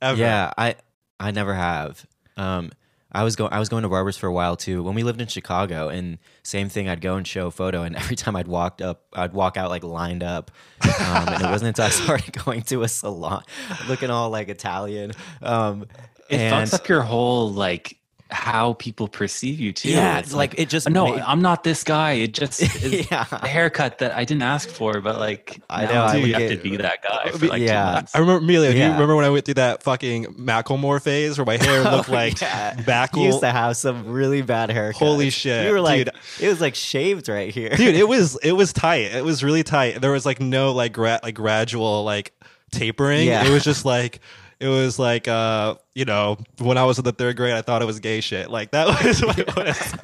[0.00, 0.18] Ever.
[0.20, 0.76] Yeah, I
[1.18, 2.06] I never have.
[2.36, 2.70] Um,
[3.12, 4.82] I was going I was going to barbers for a while too.
[4.82, 6.88] When we lived in Chicago, and same thing.
[6.88, 9.70] I'd go and show a photo, and every time I'd walked up, I'd walk out
[9.70, 10.50] like lined up.
[10.84, 13.42] Um, and it wasn't until I started going to a salon,
[13.88, 15.12] looking all like Italian.
[15.40, 15.86] Um,
[16.28, 17.98] it and fucks up your whole like
[18.30, 19.90] how people perceive you too.
[19.90, 22.12] yeah, It's like, it just no, made- I'm not this guy.
[22.12, 23.24] It just is yeah.
[23.30, 26.50] a haircut that I didn't ask for, but like I now know, I I'm have
[26.50, 28.00] to be that guy oh, for like Yeah.
[28.00, 28.06] two.
[28.14, 28.72] I remember Emilio.
[28.72, 31.90] Do you remember when I went through that fucking Macklemore phase where my hair oh,
[31.96, 32.74] looked Oh, like yeah.
[32.82, 33.20] backle?
[33.20, 34.94] You used to have some really bad haircuts.
[34.94, 36.14] Holy shit, You were like, dude.
[36.40, 39.62] it was like shaved right here, dude it was it was tight it was really
[39.62, 42.32] tight there was like no like gra- like gradual like
[42.72, 43.44] tapering Yeah.
[43.46, 44.20] it was just like
[44.60, 47.82] it was like uh you know when i was in the third grade i thought
[47.82, 49.94] it was gay shit like that was what it was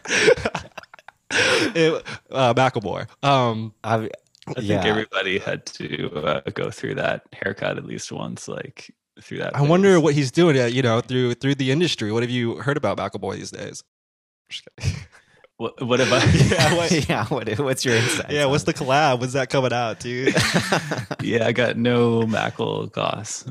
[1.74, 4.10] it, uh macklemore um I,
[4.46, 4.84] I think yeah.
[4.84, 9.54] everybody had to uh, go through that haircut at least once, like through that.
[9.54, 12.56] i wonder what he's doing uh, you know through through the industry what have you
[12.56, 13.84] heard about macklemore these days
[14.48, 14.96] Just kidding.
[15.62, 16.22] What, what about?
[16.34, 17.26] yeah, what, yeah.
[17.26, 18.30] What, what's your insight?
[18.30, 20.34] yeah what's the collab when's that coming out dude
[21.22, 23.44] yeah, I got no Mackle goss.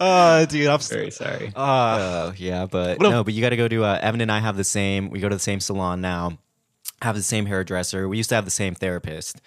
[0.00, 1.52] uh dude i'm Very sorry.
[1.54, 1.96] uh
[2.28, 4.40] Oh yeah, but a- no, but you got to go to uh, Evan and I
[4.40, 5.10] have the same.
[5.10, 6.38] We go to the same salon now.
[7.02, 8.08] Have the same hairdresser.
[8.08, 9.40] We used to have the same therapist.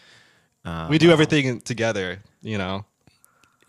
[0.66, 2.86] Um, we do everything together you know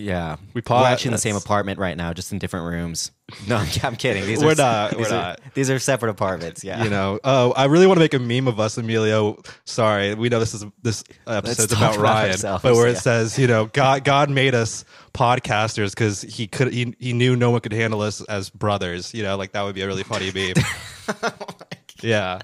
[0.01, 3.11] Yeah, We We're actually in the same apartment right now, just in different rooms.
[3.47, 4.27] No, I'm, I'm kidding.
[4.27, 5.41] These We're are, not, These we're are, not.
[5.55, 6.65] These are separate apartments.
[6.65, 10.15] Yeah, you know oh i really want to make a meme of us emilio sorry
[10.15, 12.99] we know this is this episode's talk about about ryan ourselves, but where it yeah.
[12.99, 14.85] says you know god god made us
[15.15, 19.23] podcasters because he could he, he knew no one could handle us as brothers you
[19.23, 20.55] know like that would be a really funny meme
[21.23, 21.31] oh
[22.03, 22.41] yeah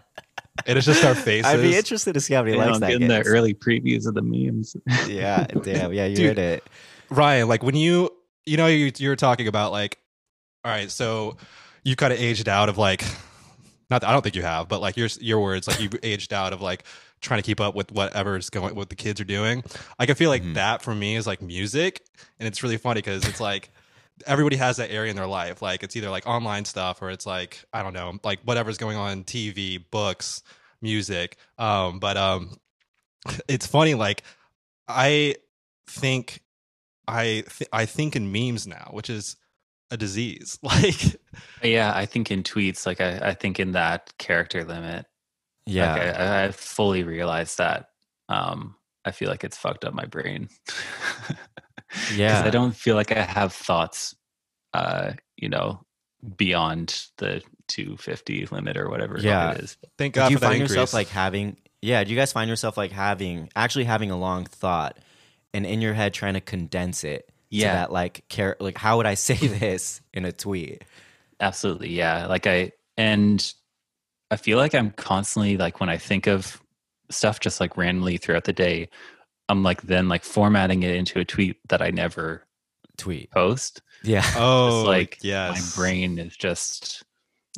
[0.67, 2.81] and it's just our faces I'd be interested to see how many Yeah, likes I'm
[2.81, 4.77] that getting the early previews of the memes.
[5.07, 5.93] yeah, damn.
[5.93, 6.27] Yeah, you Dude.
[6.27, 6.65] heard it.
[7.11, 8.11] Ryan, like when you
[8.45, 9.99] you know you you were talking about like,
[10.65, 11.37] all right, so
[11.85, 13.05] you kind of aged out of like,
[13.91, 16.33] not that, I don't think you have, but like your your words, like you aged
[16.33, 16.85] out of like
[17.21, 19.63] trying to keep up with whatever's going what the kids are doing.
[19.99, 20.55] Like I feel like Mhm.
[20.55, 22.03] that for me is like music,
[22.39, 23.71] and it's really funny because it's like
[24.27, 25.61] everybody has that area in their life.
[25.63, 28.97] Like it's either like online stuff or it's like I don't know, like whatever's going
[28.97, 30.43] on TV, books,
[30.83, 31.37] music.
[31.59, 32.57] Um, but um,
[33.49, 33.95] it's funny.
[33.95, 34.23] Like
[34.89, 35.37] I
[35.89, 36.41] think
[37.09, 39.37] I th- I think in memes now, which is
[39.91, 40.59] a disease.
[40.63, 41.17] Like
[41.63, 45.07] yeah, I think in tweets, like I, I think in that character limit,
[45.67, 47.91] Yeah, like I, I fully realized that.
[48.29, 50.49] Um, I feel like it's fucked up my brain.
[52.15, 52.43] Yeah.
[52.45, 54.15] I don't feel like I have thoughts,
[54.75, 55.85] uh, you know,
[56.37, 59.53] beyond the 250 limit or whatever Yeah.
[59.53, 59.77] it is.
[59.97, 60.71] thank do God you for that find increase.
[60.77, 61.57] yourself like having?
[61.83, 64.99] Yeah, do you guys find yourself like having actually having a long thought,
[65.57, 67.29] and in your head trying to condense it?
[67.49, 67.69] Yeah.
[67.71, 70.85] To that like care like how would I say this in a tweet?
[71.41, 72.27] Absolutely, yeah.
[72.27, 73.53] Like I and
[74.31, 76.61] I feel like I'm constantly like when I think of
[77.11, 78.89] stuff just like randomly throughout the day,
[79.49, 82.43] I'm like then like formatting it into a tweet that I never
[82.99, 83.31] Tweet.
[83.31, 83.83] post.
[84.03, 84.25] Yeah.
[84.37, 85.77] oh, It's like yes.
[85.77, 87.05] my brain is just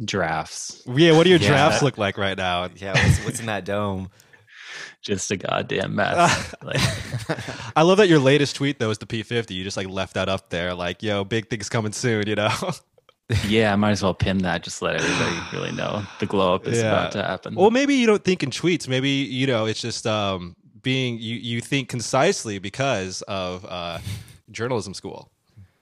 [0.05, 0.83] drafts.
[0.87, 1.49] Yeah, what do your Yeah.
[1.49, 2.69] drafts look like right now?
[2.77, 4.11] Yeah, what's, what's in that dome?
[5.03, 6.55] Just a goddamn mess.
[6.63, 6.81] like,
[7.77, 9.51] I love that your latest tweet though is the P50.
[9.51, 12.51] You just like left that up there, like, yo, big things coming soon, you know?
[13.47, 14.63] yeah, I might as well pin that.
[14.63, 16.93] Just let everybody really know the glow up is Yeah.
[16.93, 17.55] about to happen.
[17.55, 18.89] well, maybe you don't think in tweets.
[18.89, 23.99] Maybe you know it's just um, being you you think concisely because of uh,
[24.51, 25.31] journalism school.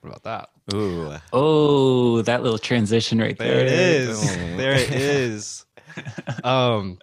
[0.00, 0.74] What about that?
[0.74, 1.14] Ooh.
[1.32, 3.54] oh, that little transition right there.
[3.56, 4.36] There it is.
[4.56, 5.64] There it is.
[6.44, 6.98] Um,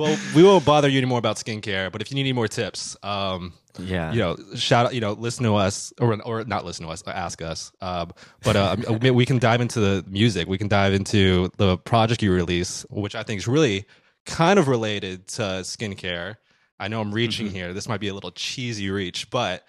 [0.00, 2.96] well, we won't bother you anymore about skincare, but if you need any more tips,
[3.02, 4.12] um, Yeah.
[4.12, 7.02] you know, shout out, you know, listen to us or or not listen to us,
[7.06, 7.70] ask us.
[7.80, 8.10] Um,
[8.42, 8.76] but uh,
[9.14, 10.48] we can dive into the music.
[10.48, 13.84] We can dive into the project you release, which I think is really
[14.26, 16.36] kind of related to skincare.
[16.78, 17.52] I know I'm reaching Mhm.
[17.52, 17.72] here.
[17.74, 19.64] This might be a little cheesy reach, but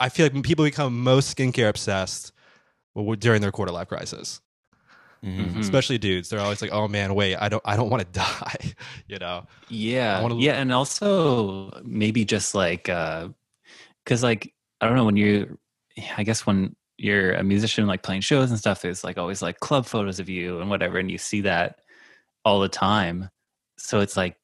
[0.00, 2.32] I feel like when people become most skincare obsessed
[3.20, 4.40] during their quarter life crisis
[5.24, 5.50] Mhm.
[5.54, 5.58] Mhm.
[5.58, 8.72] especially dudes they're always like oh man wait i don't i don't want to die
[9.08, 15.04] you know Yeah, wanna- yeah, and also maybe just like because like I don't know
[15.04, 15.58] when you,
[16.16, 19.58] I guess when you're a musician like playing shows and stuff, there's like always like
[19.58, 21.80] club photos of you and whatever, and you see that
[22.44, 23.28] all the time.
[23.76, 24.36] So it's like,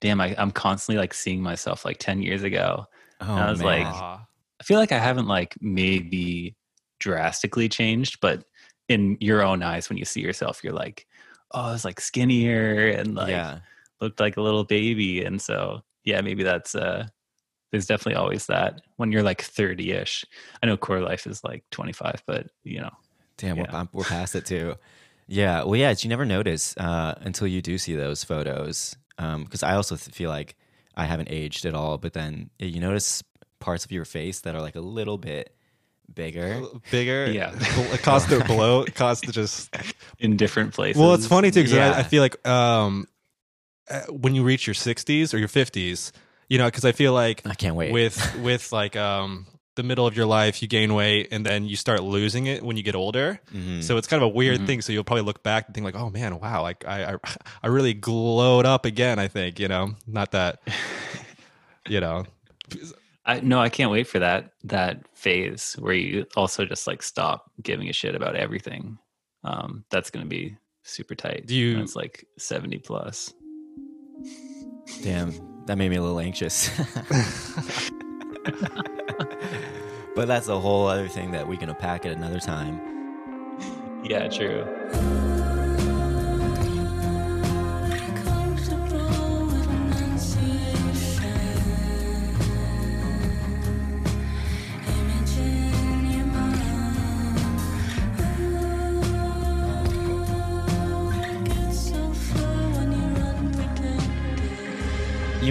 [0.00, 2.86] damn, I, I'm constantly like seeing myself like ten years ago.
[3.20, 3.82] Oh, I was man.
[3.84, 6.54] like- I feel like I haven't like maybe
[7.00, 8.44] drastically changed, but
[8.90, 11.06] in your own eyes, when you see yourself, you're like,
[11.52, 13.60] oh, I was like skinnier and like yeah.
[14.00, 17.06] looked like a little baby and so yeah maybe that's uh
[17.70, 20.24] there's definitely always that when you're like 30ish
[20.62, 22.90] i know core life is like 25 but you know
[23.36, 23.72] Damn, Yeah.
[23.72, 24.76] we're, we're past it too.
[25.26, 25.64] Yeah.
[25.64, 28.96] Well, yeah, it's, you never notice uh, until you do see those photos.
[29.18, 30.56] um Because I also th- feel like
[30.94, 31.96] I haven't aged at all.
[31.98, 33.22] But then you notice
[33.58, 35.54] parts of your face that are like a little bit
[36.14, 36.62] bigger.
[36.90, 37.52] bigger Yeah.
[37.56, 39.74] it caused to blow caused to just
[40.18, 41.92] in different places well it's funny too because Yeah.
[41.92, 43.06] I, I feel like um
[43.90, 46.12] uh, when you reach your 60s or your 50s
[46.48, 47.92] you know because i feel like I can't wait.
[47.92, 49.46] with with like um
[49.76, 52.76] the middle of your life you gain weight and then you start losing it when
[52.76, 53.82] you get older Mhm.
[53.82, 54.66] so it's kind of a weird Mhm.
[54.66, 57.16] thing so you'll probably look back and think like oh man wow like i i,
[57.62, 60.60] I really glowed up again i think you know not that
[61.88, 62.26] you know
[63.30, 67.50] i no i can't wait for that that phase where you also just like stop
[67.62, 68.98] giving a shit about everything
[69.44, 73.32] um that's gonna be super tight Do you- when it's like 70 plus
[75.02, 75.32] Damn,
[75.66, 76.68] that made me a little anxious.
[80.16, 82.80] but that's a whole other thing that we can unpack at another time.
[84.04, 84.64] yeah true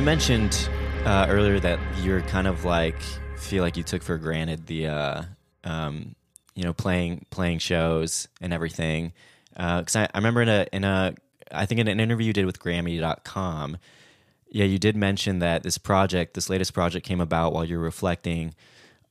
[0.10, 0.67] mentioned
[1.06, 3.00] uh, earlier that you're kind of like
[3.38, 5.22] feel like you took for granted the uh,
[5.63, 6.15] um,
[6.56, 9.13] you know playing playing shows and everything.
[9.52, 11.13] Because I, I remember in a in a
[11.52, 13.78] I think in an interview you did with Grammy.com,
[14.50, 18.56] yeah, you did mention that this project, this latest project, came about while you're reflecting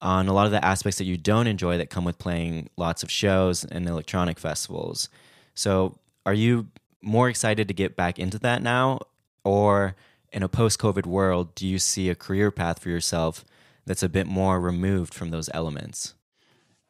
[0.02, 3.04] on a lot of the aspects that you don't enjoy that come with playing lots
[3.04, 5.08] of shows and electronic festivals.
[5.54, 6.66] So, are you
[7.00, 8.98] more excited to get back into that now,
[9.44, 9.94] or
[10.32, 13.44] in a post-COVID world, do you see a career path for yourself
[13.86, 16.14] that's a bit more removed from those elements?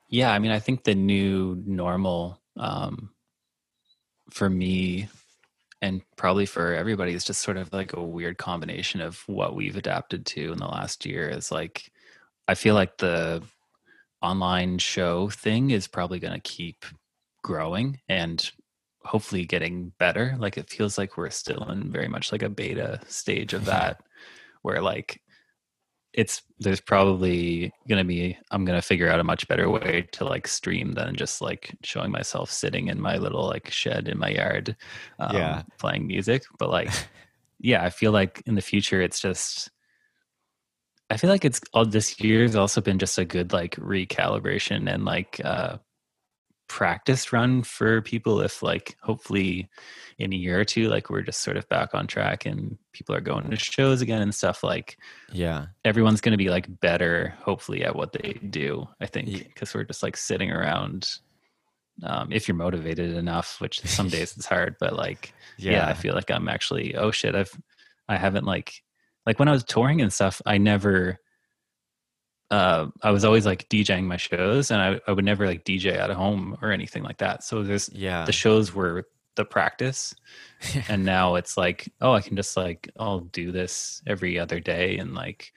[0.09, 3.11] Yeah, I mean, I think the new normal um,
[4.31, 5.09] for me
[5.81, 9.77] and probably for everybody is just sort of like a weird combination of what we've
[9.77, 11.29] adapted to in the last year.
[11.29, 11.93] Is like,
[12.49, 13.43] I feel like the
[14.21, 16.85] online show thing is probably going to keep
[17.43, 18.51] growing and
[19.09, 20.37] hopefully getting better.
[20.39, 24.03] Like, it feels like we're still in very much like a beta stage of that,
[24.63, 25.21] where like
[26.15, 30.49] it's there's probably gonna be i'm gonna figure out a much better way to like
[30.49, 34.75] stream than just like showing myself sitting in my little like shed in my yard
[35.19, 35.63] um, Yeah.
[35.79, 36.91] playing music but like
[37.61, 39.71] yeah i feel like in the future it's just
[41.11, 45.05] i feel like it's all this year's also been just a good like recalibration and
[45.05, 45.77] like uh
[46.69, 49.69] practice run for people if like hopefully
[50.19, 53.15] in a year or two like we're just sort of back on track and people
[53.15, 54.99] are going to shows again and stuff like
[55.33, 59.75] Yeah, everyone's going to be like better hopefully at what they do i think because
[59.75, 61.09] we're just like sitting around
[62.05, 65.73] um, if you're motivated enough which some days it's hard but like yeah.
[65.73, 67.51] yeah, i feel like i'm actually oh shit i've
[68.09, 68.83] i haven't like
[69.27, 71.19] like when i was touring and stuff i never
[72.51, 75.95] uh i was always like djing my shows and i, I would never like dj
[75.95, 78.25] at home or anything like that so there's yeah.
[78.25, 79.07] the shows were
[79.39, 80.15] the practice.
[80.89, 84.99] and now it's like, oh, I can just like I'll do this every other day
[84.99, 85.51] and like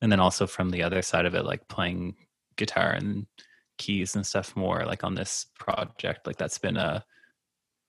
[0.00, 2.14] and then also from the other side of it, like playing
[2.56, 3.26] guitar and
[3.78, 6.26] keys and stuff more like on this project.
[6.26, 7.04] Like that's been a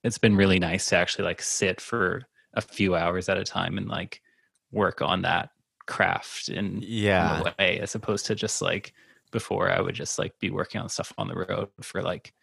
[0.04, 2.24] it's been really nice to actually like sit for
[2.56, 4.22] a few hours at a time and like
[4.72, 5.50] work on that
[5.86, 7.42] craft in, Yeah.
[7.42, 8.94] in a way as opposed to just like
[9.32, 12.34] before I would just like be working on stuff on the road for like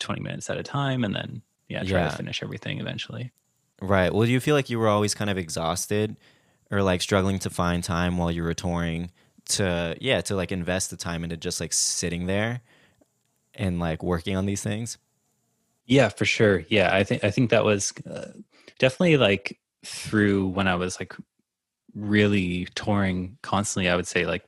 [0.00, 2.08] 20 minutes at a time and then yeah try Yeah.
[2.08, 3.32] to finish everything eventually.
[3.80, 4.12] Right.
[4.12, 6.16] Well, do you feel like you were always kind of exhausted
[6.70, 9.10] or like struggling to find time while you were touring
[9.50, 12.60] to, yeah, to like invest the time into just like sitting there
[13.54, 14.98] and like working on these things?
[15.86, 16.64] Yeah, for sure.
[16.68, 18.32] Yeah, I think I think that was uh,
[18.78, 21.14] definitely like through when I was like
[21.98, 23.88] really touring constantly.
[23.88, 24.44] I would say like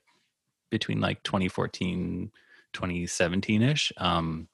[0.71, 2.31] between like 2014,
[2.73, 3.93] 2017 ish.
[3.97, 4.49] Um,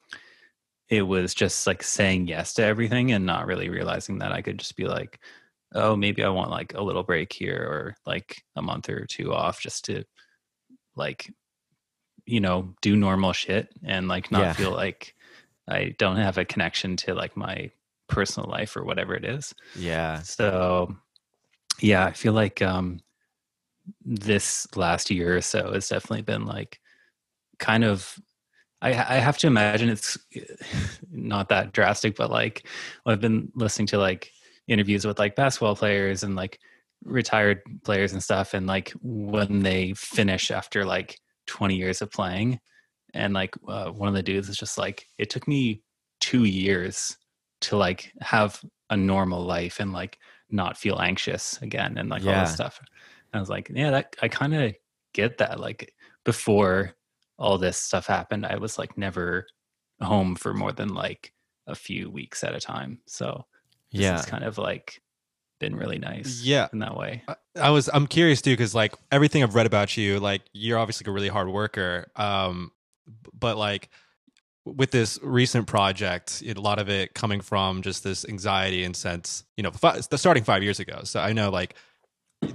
[0.88, 4.58] it was just like saying yes to everything and not really realizing that I could
[4.58, 5.18] just be like,
[5.74, 9.34] oh, maybe I want like a little break here or like a month or two
[9.34, 10.04] off just to
[10.94, 11.30] like,
[12.24, 14.52] you know, do normal shit and like not Yeah.
[14.54, 15.14] feel like
[15.68, 17.70] I don't have a connection to like my
[18.08, 19.52] personal life or whatever it is.
[19.76, 20.22] Yeah.
[20.22, 20.96] So
[21.80, 23.00] yeah, I feel like um
[24.04, 26.80] this last year or so has definitely been like
[27.58, 28.18] kind of
[28.82, 30.18] I I have to imagine it's
[31.10, 32.66] not that drastic, but like
[33.06, 34.30] I've been listening to like
[34.68, 36.58] interviews with like basketball players and like
[37.04, 42.58] retired players and stuff and like when they finish after like 20 years of playing
[43.14, 45.82] and like uh, one of the dudes is just like it took me
[46.20, 47.16] 2 years
[47.60, 48.60] to like have
[48.90, 50.18] a normal life and like
[50.50, 52.44] not feel anxious again and like all Yeah.
[52.44, 52.78] this stuff.
[52.80, 52.88] And
[53.38, 54.74] I was like, yeah, that I kind of
[55.12, 55.58] get that.
[55.60, 55.92] Like
[56.24, 56.94] before
[57.38, 59.46] all this stuff happened, I was like never
[60.00, 61.32] home for more than like
[61.66, 63.00] a few weeks at a time.
[63.06, 63.44] So
[63.92, 64.16] this Yeah.
[64.16, 65.00] it's kind of like
[65.58, 66.68] been really nice Yeah.
[66.72, 67.22] in that way.
[67.28, 70.78] I- I was I'm curious too because like everything I've read about you, like you're
[70.78, 72.10] obviously a really hard worker.
[72.14, 72.70] Um,
[73.32, 73.88] but like
[74.66, 78.94] with this recent project, it, a lot of it coming from just this anxiety and
[78.96, 81.00] sense, you know, fi- starting five years ago.
[81.04, 81.74] So I know like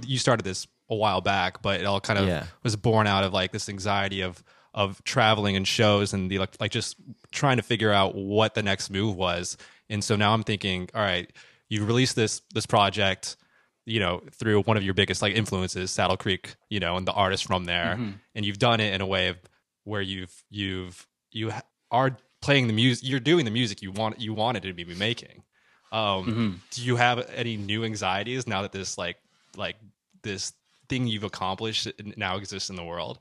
[0.06, 2.44] you started this a while back, but it all kind of Yeah.
[2.62, 4.42] was born out of like this anxiety of
[4.74, 6.96] of traveling and shows and the like, like just
[7.30, 9.58] trying to figure out what the next move was.
[9.90, 11.30] And so now I'm thinking, all right,
[11.68, 13.36] you released this this project,
[13.84, 17.12] you know, through one of your biggest like influences, Saddle Creek, you know, and the
[17.12, 18.14] artists from there, Mhm.
[18.34, 19.36] and you've done it in a way of
[19.84, 21.50] where you've you've you
[21.92, 25.44] are playing the music, you're doing the music you want you wanted to be making.
[25.92, 26.60] Um, Mhm.
[26.70, 29.18] do you have any new anxieties now that this like
[29.56, 29.76] like
[30.22, 30.54] this
[30.88, 33.20] thing you've accomplished now exists in the world?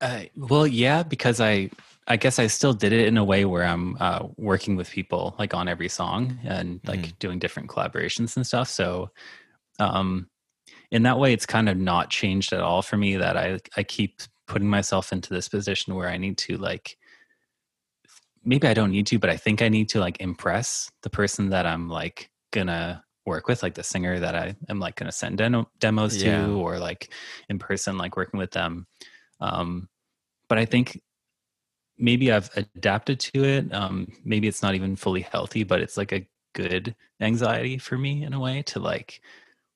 [0.00, 1.70] Uh, well, yeah, because I
[2.08, 5.36] I guess I still did it in a way where I'm uh, working with people
[5.38, 8.68] like on every song and like doing different collaborations and stuff.
[8.68, 9.10] So,
[9.78, 10.28] um,
[10.90, 13.16] in that way, it's kind of not changed at all for me.
[13.16, 14.22] That I I keep
[14.52, 16.98] putting myself into this position where I need to like
[18.44, 21.48] maybe I don't need to, but I think I need to like impress the person
[21.50, 25.38] that I'm like gonna work with, like the singer that I am like gonna send
[25.38, 26.44] demo- demos Yeah.
[26.44, 27.14] to, or like
[27.48, 28.86] in person, like working with them.
[29.40, 29.88] Um,
[30.48, 31.00] but I think
[31.96, 33.72] maybe I've adapted to it.
[33.72, 38.22] Um, maybe it's not even fully healthy, but it's like a good anxiety for me
[38.22, 39.22] in a way to like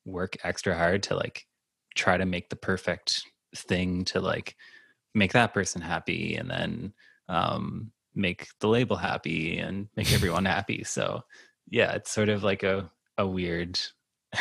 [0.04, 1.46] work extra hard to like
[1.94, 3.22] try to make the perfect
[3.62, 4.56] thing to like
[5.14, 6.92] make that person happy and then
[7.28, 10.84] um, make the label happy and make everyone happy.
[10.84, 11.22] So
[11.68, 13.78] yeah, it's sort of like a a weird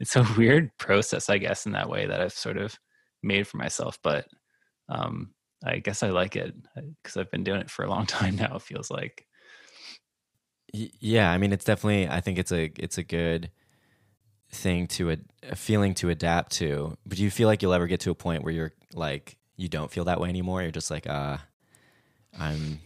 [0.00, 2.78] it's a weird process, I guess, in that way that I've sort of
[3.22, 3.98] made for myself.
[4.02, 4.26] But
[4.88, 6.54] um, I guess I like it
[7.02, 8.56] because I've been doing it for a long time now.
[8.56, 9.26] It feels like.
[10.72, 12.08] Yeah, I mean, it's definitely.
[12.08, 13.50] I think it's a it's a good
[14.52, 15.16] thing to a,
[15.50, 16.96] a feeling to adapt to.
[17.06, 19.68] But do you feel like you'll ever get to a point where you're like you
[19.68, 20.62] don't feel that way anymore?
[20.62, 21.38] You're just like, uh,
[22.38, 22.80] I'm.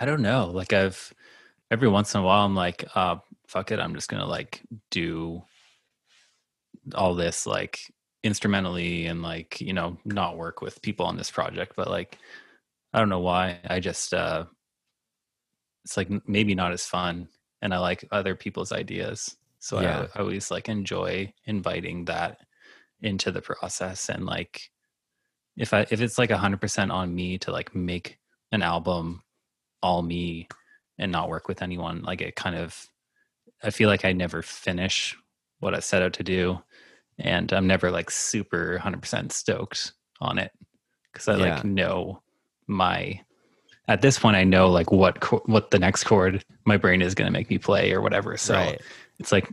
[0.00, 0.50] I don't know.
[0.52, 1.12] Like I've
[1.70, 5.42] every once in a while I'm like, uh, fuck it, I'm just gonna like do
[6.94, 7.80] all this like
[8.22, 11.74] instrumentally and like, you know, not work with people on this project.
[11.76, 12.18] But like
[12.92, 13.60] I don't know why.
[13.68, 14.44] I just uh
[15.84, 17.28] it's like maybe not as fun
[17.62, 19.36] and I like other people's ideas.
[19.60, 20.06] So Yeah.
[20.14, 22.38] I, I always like enjoy inviting that
[23.00, 24.70] into the process and like
[25.56, 28.18] if I if it's like a hundred percent on me to like make
[28.52, 29.22] an album
[29.82, 30.48] all me
[30.98, 32.86] and not work with anyone like it kind of
[33.62, 35.16] i feel like i never finish
[35.60, 36.58] what i set out to do
[37.18, 40.52] and i'm never like super 100% stoked on it
[41.12, 41.56] because i Yeah.
[41.56, 42.22] like know
[42.66, 43.20] my
[43.88, 47.26] at this point I know like what what the next chord my brain is going
[47.26, 48.36] to make me play or whatever.
[48.36, 48.80] So Right.
[49.20, 49.48] It's like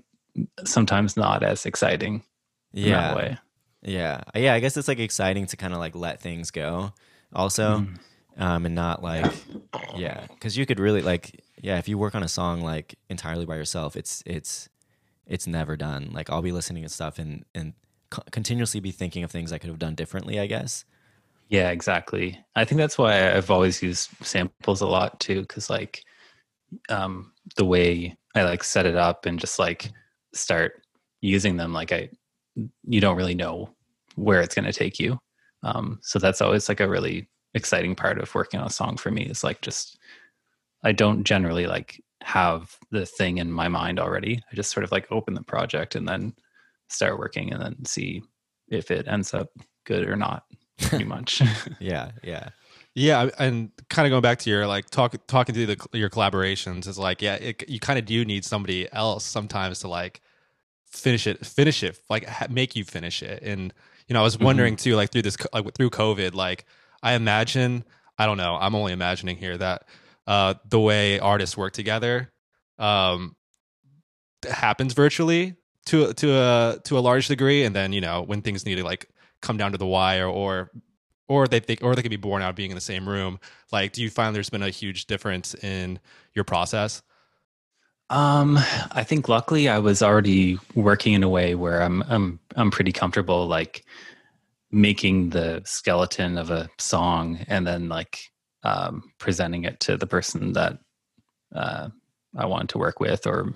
[0.65, 2.23] sometimes not as exciting
[2.73, 3.01] in Yeah.
[3.01, 3.37] that way.
[3.83, 4.21] Yeah.
[4.33, 4.53] Yeah.
[4.55, 6.93] I guess it's like exciting to kind of like let things go
[7.33, 7.79] also.
[7.79, 7.99] Mm.
[8.39, 9.31] Um, and not like,
[9.95, 10.27] yeah.
[10.39, 13.55] Cause you could really like, yeah, if you work on a song like entirely by
[13.55, 14.69] yourself, it's, it's,
[15.25, 16.11] it's never done.
[16.13, 17.73] Like I'll be listening to stuff and, and
[18.11, 20.85] co- continuously be thinking of things I could have done differently, I guess.
[21.49, 22.37] Yeah, exactly.
[22.55, 26.03] I think that's why I've always used samples a lot too, because like
[26.89, 29.91] um, the way I like set it up and just like
[30.33, 30.81] start
[31.21, 32.09] using them, like I,
[32.83, 33.69] you don't really know
[34.15, 35.19] where it's going to take you.
[35.63, 39.11] Um, so that's always like a really exciting part of working on a song for
[39.11, 39.23] me.
[39.23, 39.97] Is like just
[40.83, 44.41] I don't generally like have the thing in my mind already.
[44.51, 46.33] I just sort of like open the project and then
[46.89, 48.23] start working and then see
[48.69, 49.49] if it ends up
[49.85, 50.43] good or not.
[50.79, 51.41] Pretty much.
[51.79, 52.11] Yeah.
[52.23, 52.49] Yeah.
[52.97, 56.87] Yeah, and kind of going back to your like talk talking to the your collaborations
[56.87, 60.19] is like yeah, it, you kind of do need somebody else sometimes to like
[60.89, 63.43] finish it, finish it, like ha- make you finish it.
[63.43, 63.71] And
[64.07, 66.65] you know, I was wondering too, like through this like through COVID, like
[67.03, 67.83] I imagine,
[68.17, 69.83] I don't know, I'm only imagining here that
[70.25, 72.31] uh the way artists work together
[72.79, 73.35] um
[74.49, 75.53] happens virtually
[75.85, 78.83] to to a to a large degree, and then you know when things need to
[78.83, 79.07] like
[79.43, 80.71] come down to the wire or
[81.27, 83.39] or they think or they can be born out being in the same room.
[83.71, 85.99] Like do you find there's been a huge difference in
[86.33, 87.01] your process?
[88.09, 88.57] Um,
[88.91, 92.93] I think luckily I was already working in a way where I'm I'm I'm pretty
[92.93, 93.83] comfortable like
[94.71, 98.19] making the skeleton of a song and then like
[98.63, 100.77] um, presenting it to the person that
[101.53, 101.89] uh,
[102.37, 103.53] I want to work with or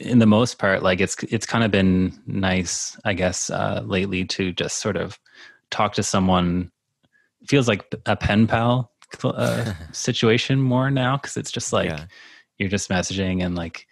[0.00, 4.24] in the most part like it's it's kind of been nice I guess uh, lately
[4.26, 5.18] to just sort of
[5.70, 6.70] talk to someone
[7.48, 8.92] feels like a pen pal
[9.24, 12.06] uh, situation more now because it's just like Yeah.
[12.58, 13.86] you're just messaging and like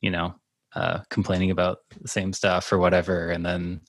[0.00, 0.34] you know
[0.74, 3.80] uh complaining about the same stuff or whatever and then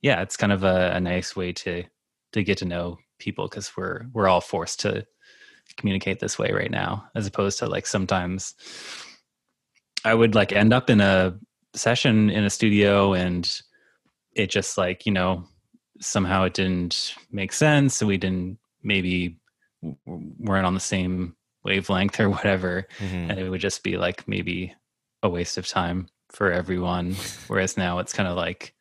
[0.00, 1.84] yeah it's kind of a, a nice way to
[2.32, 5.06] to get to know people because we're we're all forced to
[5.76, 8.54] communicate this way right now as opposed to like sometimes
[10.04, 11.38] i would like end up in a
[11.74, 13.60] session in a studio and
[14.34, 15.44] it just like you know
[16.02, 19.38] somehow it didn't make sense and we didn't maybe
[20.06, 21.34] weren't on the same
[21.64, 23.30] wavelength or whatever Mhm.
[23.30, 24.74] and it would just be like maybe
[25.22, 27.14] a waste of time for everyone
[27.46, 28.74] whereas now it's kind of like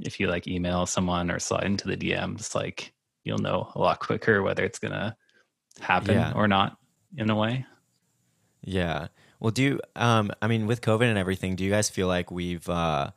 [0.00, 2.92] if you like email someone or slide into the dms like
[3.24, 5.16] you'll know a lot quicker whether it's gonna
[5.80, 6.32] happen Yeah.
[6.34, 6.76] or not
[7.16, 7.64] in a way
[8.62, 9.08] Yeah.
[9.38, 12.30] Well, do you, um, I mean, with COVID and everything, do you guys feel like
[12.32, 13.10] we've, uh,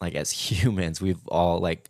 [0.00, 1.88] like as humans, we've all like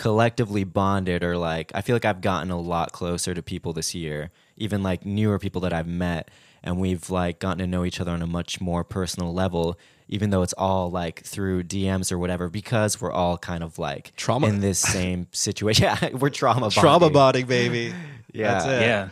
[0.00, 3.94] collectively bonded or like, I feel like I've gotten a lot closer to people this
[3.94, 6.30] year, even like newer people that I've met.
[6.62, 9.78] And we've like gotten to know each other on a much more personal level,
[10.08, 14.16] even though it's all like through DMs or whatever, because we're all kind of like
[14.16, 15.84] Trauma- in this same situation.
[15.84, 16.80] Yeah, we're trauma bonding.
[16.80, 17.92] trauma bonding baby
[18.32, 18.52] Yeah.
[18.52, 18.80] That's it.
[18.82, 19.08] yeah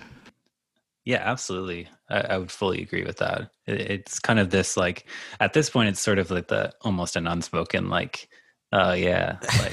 [1.04, 5.06] yeah absolutely I, I would fully agree with that it, it's kind of this like
[5.40, 8.28] at this point it's sort of like the almost an unspoken like
[8.72, 9.72] oh yeah like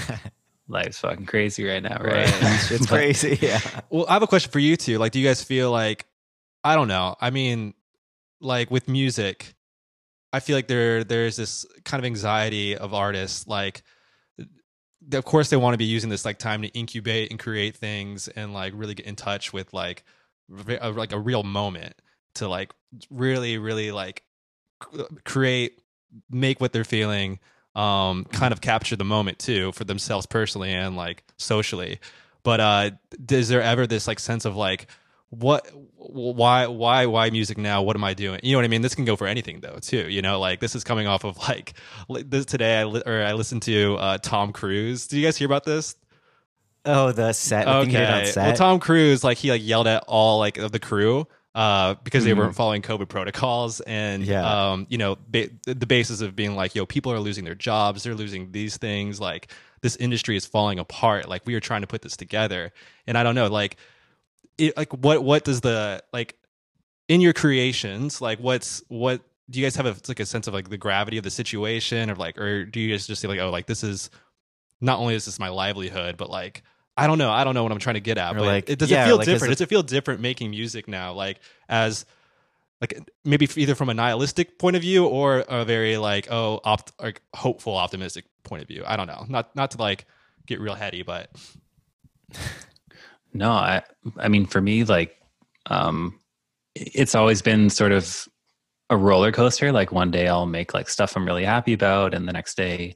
[0.68, 2.68] life's fucking crazy right now right, Right.
[2.72, 3.38] it's crazy.
[3.42, 3.60] Yeah.
[3.90, 4.98] well i have a question for you too.
[4.98, 6.06] like do you guys feel like
[6.64, 7.74] i don't know i mean
[8.42, 9.56] like with music
[10.34, 13.84] i feel like there there's this kind of anxiety of artists like
[15.14, 18.28] of course they want to be using this like time to incubate and create things
[18.30, 20.04] and like really get in touch with like
[20.68, 21.94] a, uh, like a real moment
[22.34, 22.74] to like
[23.12, 24.24] really really like
[24.98, 25.80] uh, create
[26.32, 27.40] make what they're feeling
[27.76, 32.00] um kind of capture the moment too for themselves personally and like socially.
[32.44, 32.92] But uh
[33.30, 34.88] is there ever this like sense of like
[35.30, 37.82] what why why why music now?
[37.84, 38.40] What am i doing?
[38.44, 38.82] You know what i mean?
[38.82, 40.40] This can go for anything though too you know?
[40.40, 41.74] Like this is coming off of like
[42.08, 45.08] this today i li- or i listened to uh tom cruise.
[45.08, 45.96] Did you guys hear about this?
[46.88, 47.66] Oh, the set.
[47.66, 48.32] the thing you did on okay.
[48.32, 48.46] Set?
[48.46, 52.24] well tom cruise like he like yelled at all like of the crew uh because
[52.26, 52.38] they Mhm.
[52.38, 53.80] weren't following covid protocols.
[53.82, 54.72] And Yeah.
[54.74, 58.04] um you know ba- the basis of being like yo people are losing their jobs.
[58.04, 59.20] They're losing these things.
[59.20, 59.52] Like
[59.82, 61.28] this industry is falling apart.
[61.30, 62.72] Like we are trying to put this together.
[63.08, 63.78] And i don't know like
[64.58, 66.36] it, like what what does the like
[67.08, 70.54] in your creations like what's what do you guys have a like a sense of
[70.54, 73.40] like the gravity of the situation or like or do you guys just say like
[73.40, 74.10] oh like this is
[74.82, 76.64] not only is this my livelihood but like
[76.98, 78.70] i don't know i don't know what i'm trying to get at Or but like-
[78.70, 81.14] it does yeah, it feel like, different it- does it feel different making music now
[81.14, 81.40] like
[81.70, 82.06] as
[82.82, 86.92] like maybe either from a nihilistic point of view or a very like oh opt
[87.02, 90.06] like hopeful optimistic point of view i don't know not not to like
[90.46, 91.30] get real heady but
[93.34, 93.84] No, I
[94.18, 95.18] I mean for me like
[95.66, 96.20] um,
[96.74, 98.28] it's always been sort of
[98.90, 99.72] a roller coaster.
[99.74, 102.96] Like one day I'll make like stuff I'm really happy about, and the next day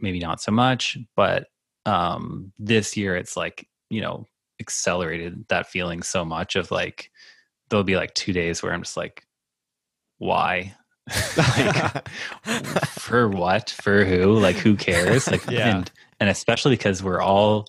[0.00, 0.98] maybe not so much.
[1.14, 1.46] But
[1.86, 4.26] um, this year it's like you know
[4.60, 7.10] accelerated that feeling so much of like
[7.70, 9.26] there'll be like two days where I'm just like,
[10.18, 10.74] why?
[11.36, 12.08] like,
[12.88, 13.70] for what?
[13.70, 14.38] For who?
[14.38, 15.30] Like who cares?
[15.30, 15.76] Like Yeah.
[15.78, 17.66] and and especially because we're all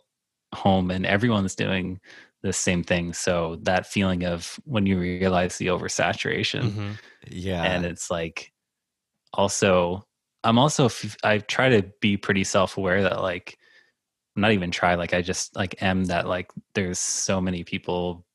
[0.53, 1.99] home and everyone's doing
[2.41, 3.13] the same thing.
[3.13, 6.97] So that feeling of when you realize the oversaturation Mhm.
[7.29, 7.63] yeah.
[7.63, 8.51] and it's like
[9.33, 10.05] also
[10.43, 10.89] i'm also
[11.23, 13.57] i try to be pretty self-aware that like
[14.37, 18.25] not even try like i just like am that like there's so many people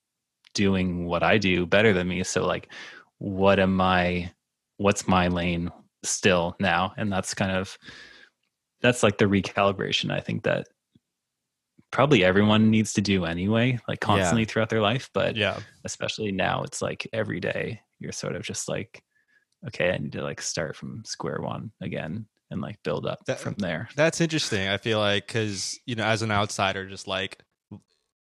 [0.55, 2.73] doing what i do better than me so like
[3.19, 4.31] what am i
[4.79, 5.71] what's my lane
[6.03, 6.93] still now?
[6.97, 7.79] And that's kind of
[8.81, 10.67] that's like the recalibration i think that
[11.93, 15.61] probably everyone needs to do anyway like constantly throughout their life but Yeah.
[15.85, 19.03] especially now it's like every day you're sort of just like
[19.67, 23.41] okay i need to like start from square one again and like build up That-
[23.41, 24.69] from there That's interesting.
[24.69, 27.39] I feel like because you know, as an outsider, just like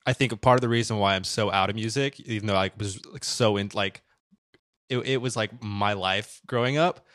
[0.07, 2.71] I think part of the reason why I'm so out of music, even though I
[2.77, 4.01] was like so in like
[4.89, 7.05] it, it was like my life growing up,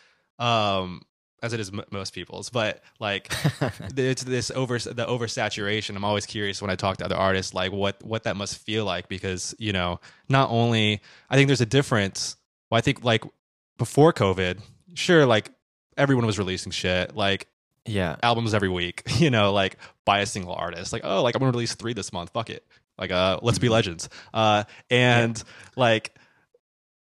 [0.40, 1.02] um,
[1.40, 2.50] as it is m- most people's.
[2.50, 3.32] But like
[3.96, 5.94] it's this over the oversaturation.
[5.94, 8.84] I'm always curious when I talk to other artists, like what what that must feel
[8.84, 12.36] like because you know, not only I think there's a difference.
[12.70, 13.24] Well, I think like
[13.78, 14.60] before COVID,
[14.94, 15.50] sure, like
[16.00, 17.46] everyone was releasing shit, like
[17.84, 18.16] yeah.
[18.22, 20.92] albums every week, you know, like by a single artist.
[20.92, 22.30] Like, oh, like I'm gonna release three this month.
[22.30, 22.66] Fuck it.
[22.98, 24.08] Like, uh, let's be legends.
[24.34, 25.42] Uh, and
[25.76, 26.14] like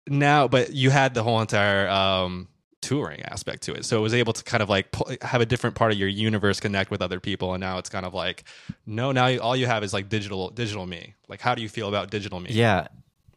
[0.06, 2.48] now, but you had the whole entire um
[2.80, 5.46] touring aspect to it, so it was able to kind of like pu- have a
[5.46, 7.54] different part of your universe connect with other people.
[7.54, 8.44] And now it's kind of like,
[8.86, 11.14] no, now you, all you have is like digital, digital me.
[11.28, 12.50] Like, how do you feel about digital me?
[12.52, 12.88] Yeah.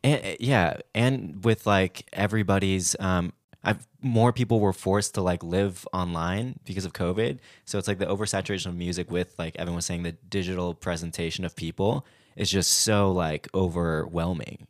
[0.05, 3.31] And, yeah, and with like everybody's um
[3.63, 7.39] I've more people were forced to like live online because of COVID.
[7.65, 11.45] So it's like the oversaturation of music with like everyone was saying the digital presentation
[11.45, 12.05] of people
[12.35, 14.67] is just so like overwhelming.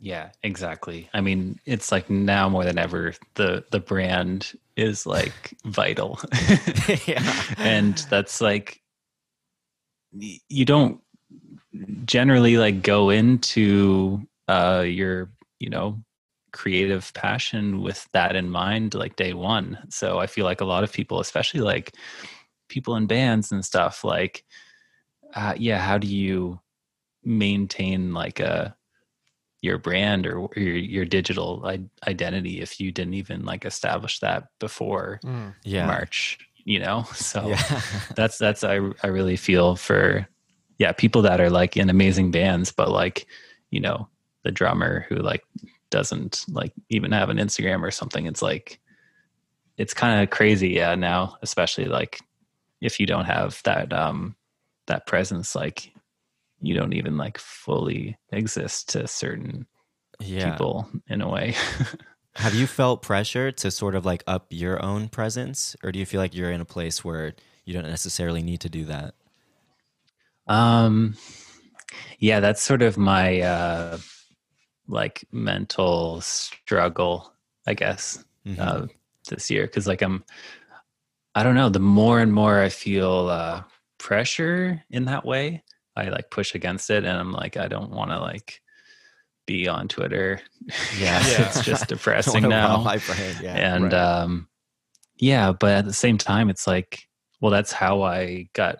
[0.00, 5.54] yeah exactly i mean it's like now more than ever the the brand is like
[5.64, 6.18] vital
[7.06, 7.22] yeah.
[7.58, 8.82] and that's like
[10.12, 11.00] you don't
[12.04, 15.98] generally like go into uh your you know
[16.54, 20.84] creative passion with that in mind like day one so i feel like a lot
[20.84, 21.94] of people especially like
[22.68, 24.44] people in bands and stuff like
[25.34, 26.60] uh yeah how do you
[27.24, 28.76] maintain like a
[29.62, 31.66] your brand or your your digital
[32.06, 35.54] identity if you didn't even like establish that before Mm.
[35.64, 35.86] Yeah.
[35.86, 37.80] march you know so Yeah.
[38.14, 40.28] that's that's I I really feel for
[40.78, 43.26] yeah people that are like in amazing bands but like
[43.70, 44.08] you know
[44.44, 45.42] the drummer who like
[45.94, 48.80] doesn't like even have an Instagram or something it's like
[49.76, 52.20] it's kind of crazy yeah now especially like
[52.80, 54.34] if you don't have that um
[54.86, 55.92] that presence like
[56.60, 59.66] you don't even like fully exist to certain
[60.18, 60.50] yeah.
[60.50, 61.54] people in a way
[62.36, 66.06] Have you felt pressure to sort of like up your own presence or do you
[66.06, 67.34] feel like you're in a place where
[67.64, 69.14] you don't necessarily need to do that?
[70.48, 71.16] Um,
[72.18, 73.98] yeah, that's sort of my uh,
[74.88, 77.32] like mental struggle,
[77.66, 78.58] I guess, Mhm.
[78.58, 78.86] uh,
[79.28, 80.24] this year because like I'm,
[81.34, 81.68] I don't know.
[81.70, 83.62] The more and more I feel uh,
[83.98, 85.62] pressure in that way,
[85.96, 88.60] I like push against it, and I'm like, I don't want to like
[89.46, 90.40] be on Twitter.
[90.98, 91.20] Yeah.
[91.24, 93.36] it's just depressing now wow my brain.
[93.42, 93.54] Yeah.
[93.56, 93.94] and right.
[93.94, 94.48] um
[95.16, 97.06] yeah but at the same time it's like
[97.40, 98.78] well that's how i got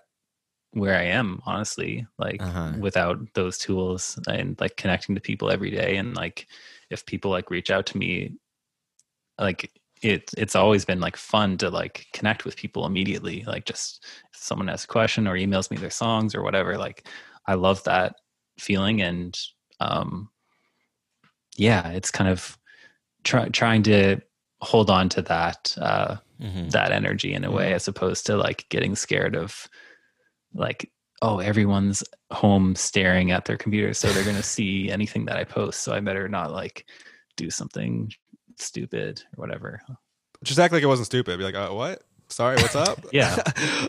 [0.74, 2.72] where i am honestly like Uh-huh.
[2.78, 6.46] without those tools and like connecting to people every day and like
[6.90, 8.34] if people like reach out to me
[9.40, 9.70] like
[10.02, 14.38] it it's always been like fun to like connect with people immediately like just if
[14.40, 17.08] someone has a question or emails me their songs or whatever like
[17.46, 18.16] i love that
[18.58, 19.38] feeling and
[19.80, 20.28] um
[21.56, 22.58] yeah it's kind of
[23.22, 24.20] try, trying to
[24.60, 26.70] hold on to that uh Mhm.
[26.72, 29.68] that energy in a way as opposed to like getting scared of
[30.54, 30.90] like
[31.22, 35.44] oh everyone's home staring at their computer so they're going to see anything that i
[35.44, 36.86] post so i better not like
[37.36, 38.12] do something
[38.58, 39.80] stupid or whatever
[40.42, 41.38] Just act like it wasn't stupid.
[41.38, 42.02] Be like, uh, what?
[42.28, 42.98] Sorry, what's up?
[43.12, 43.42] Yeah.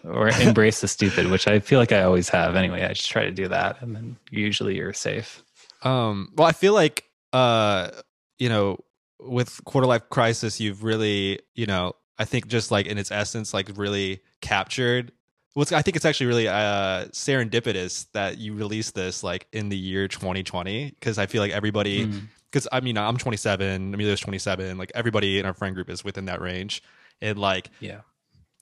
[0.03, 3.23] or embrace the stupid which i feel like i always have anyway i just try
[3.25, 5.43] to do that and then usually you're safe
[5.83, 7.03] Um, well, I feel like,
[7.33, 7.91] uh,
[8.39, 8.79] you know,
[9.19, 13.53] with quarter life crisis, you've really, you know, I think just like in its essence,
[13.53, 15.11] like really captured
[15.55, 19.77] what's I think it's actually really uh, serendipitous that you released this like in the
[19.77, 22.27] year 2020 because I feel like everybody Mm.
[22.51, 26.25] because I mean I'm 27, Emilio's 27, like everybody in our friend group is within
[26.25, 26.83] that range,
[27.21, 28.01] and like Yeah.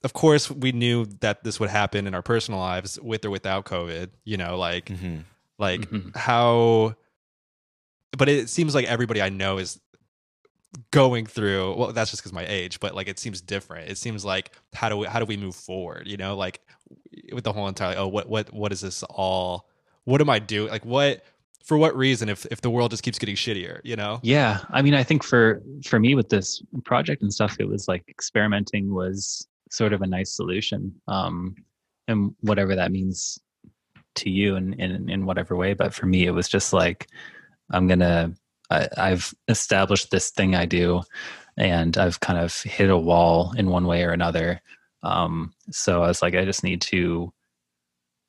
[0.03, 3.65] of course we knew that this would happen in our personal lives with or without
[3.65, 5.17] COVID, you know, like hmm
[5.59, 6.15] like Mhm.
[6.15, 6.95] how
[8.17, 9.79] but it seems like everybody I know is
[10.89, 14.25] going through well that's just because my age but like it seems different it seems
[14.25, 16.61] like how do we how do we move forward you know like
[17.31, 19.69] with the whole entire oh what what what is this all
[20.05, 21.23] what am i doing like what
[21.63, 24.81] for what reason if if the world just keeps getting shittier you know Yeah, I
[24.81, 28.93] mean, I think for for me with this project and stuff, it was like experimenting
[28.93, 31.55] was sort of a nice solution, um,
[32.07, 33.39] and whatever that means
[34.15, 35.73] to you in in in whatever way.
[35.73, 37.07] But for me, it was just like
[37.71, 38.33] I'm gonna.
[38.69, 41.01] I, I've established this thing I do,
[41.57, 44.61] and I've kind of hit a wall in one way or another.
[45.03, 47.31] Um, so I was like, I just need to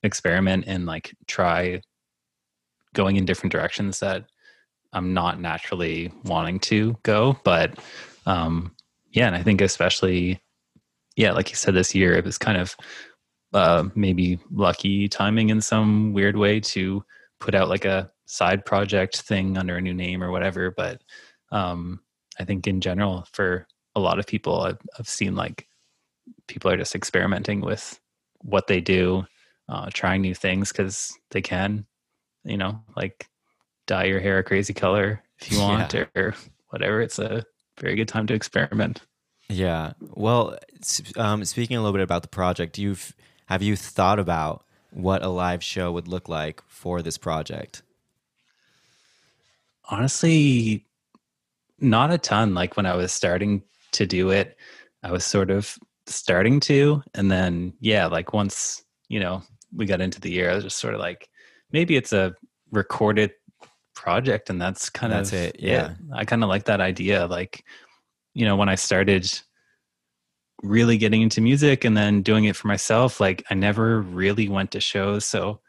[0.03, 1.81] experiment and like try
[2.95, 4.25] going in different directions that
[4.93, 7.39] I'm not naturally wanting to go.
[7.45, 7.79] But
[8.27, 8.75] um,
[9.11, 10.41] yeah, and I think especially,
[11.17, 12.77] yeah, like you said, this year it was kind of
[13.53, 17.05] uh, maybe lucky timing in some weird way to
[17.41, 20.71] put out like a side project thing under a new name or whatever.
[20.71, 21.03] But
[21.53, 22.01] um,
[22.39, 25.69] I think in general, for a lot of people, I've, I've seen like
[26.47, 27.99] people are just experimenting with
[28.39, 29.27] what they do,
[29.69, 31.87] uh, trying new things because they can,
[32.45, 33.29] you know, like
[33.87, 36.35] dye your hair a crazy color if you want or, or
[36.69, 37.01] whatever.
[37.01, 37.45] It's a
[37.79, 39.03] very good time to experiment.
[39.49, 39.93] Yeah.
[40.01, 40.57] Well,
[41.17, 43.15] um, speaking a little bit about the project, you've
[43.47, 47.83] have you thought about what a live show would look like for this project?
[49.91, 50.87] Honestly,
[51.79, 52.55] not a ton.
[52.55, 54.57] Like when I was starting to do it,
[55.03, 57.03] I was sort of starting to.
[57.15, 59.43] And then, yeah, like once, you know,
[59.75, 61.29] we got into the year, I was just sort of like,
[61.73, 62.35] maybe it's a
[62.71, 63.33] recorded
[63.95, 65.95] project and that's kind That's of it, yeah.
[66.13, 67.27] I kind of like that idea.
[67.27, 67.65] Like,
[68.35, 69.31] you know, when I started
[70.63, 74.71] really getting into music and then doing it for myself, like I never really went
[74.73, 75.25] to shows.
[75.25, 75.61] So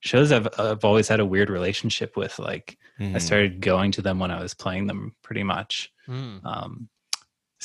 [0.00, 2.38] shows I've I've always had a weird relationship with.
[2.38, 3.20] Like I Mhm.
[3.20, 5.92] started going to them when I was playing them pretty much.
[6.06, 6.38] Hmm.
[6.44, 6.88] Um,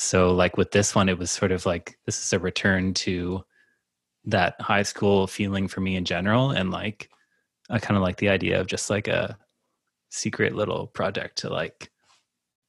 [0.02, 3.44] so like with this one, it was sort of like this is a return to
[4.24, 7.08] that high school feeling for me in general, and like
[7.70, 9.38] I kind of like the idea of just like a
[10.10, 11.90] secret little project to like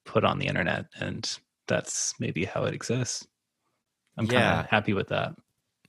[0.05, 3.27] put on the internet, and that's maybe how it exists.
[4.17, 5.35] I'm kind of happy with that.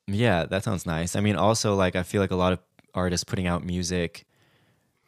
[0.07, 1.15] Yeah, that sounds nice.
[1.17, 2.61] I mean, also like I feel like a lot of
[2.95, 4.27] artists putting out music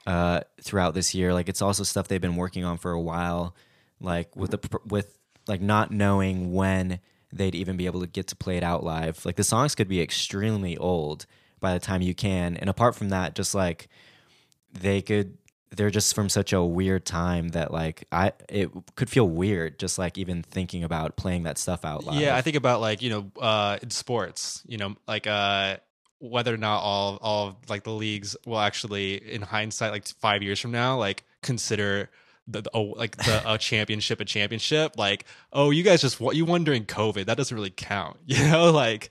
[0.07, 3.55] uh, throughout this year, like it's also stuff they've been working on for a while,
[4.01, 5.16] like with the with
[5.49, 7.01] like not knowing when
[7.33, 9.25] they'd even be able to get to play it out live.
[9.25, 11.27] Like the songs could be extremely old
[11.61, 13.89] by the time you can, and apart from that, just like
[14.73, 15.39] they could.
[15.71, 19.99] They're just from such a weird time that like I it could feel weird just
[19.99, 22.17] like even thinking about playing that stuff out loud.
[22.21, 25.79] Yeah, I think about like you know uh, in sports, you know, like uh,
[26.21, 30.61] whether or not all all like the leagues will actually, in hindsight, like five years
[30.61, 32.11] from now, like consider
[32.49, 34.97] the, the oh, like the a championship a championship.
[34.99, 37.27] Like, oh, you guys just what you won during COVID?
[37.27, 38.71] That doesn't really count, you know?
[38.71, 39.11] Like,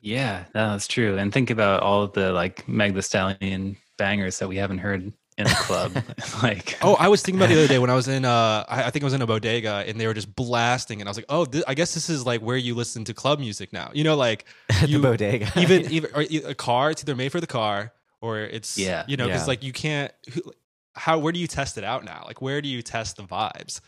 [0.00, 1.16] Yeah, no, that's true.
[1.16, 5.12] And think about all of the like Meg the Stallion bangers that we haven't heard
[5.38, 5.92] in the club.
[6.42, 8.84] like, oh, I was thinking about the other day when I was in uh, I,
[8.84, 11.16] I think I was in a bodega and they were just blasting, and I was
[11.16, 13.90] like, oh, thi- I guess this is like where you listen to club music now,
[13.94, 14.44] you know, like
[14.80, 15.50] the you, bodega.
[15.56, 19.04] even even or a car it's either made for the car or it's Yeah.
[19.08, 19.46] you know because Yeah.
[19.46, 20.42] like you can't who,
[20.94, 23.80] how where do you test it out now like where do you test the vibes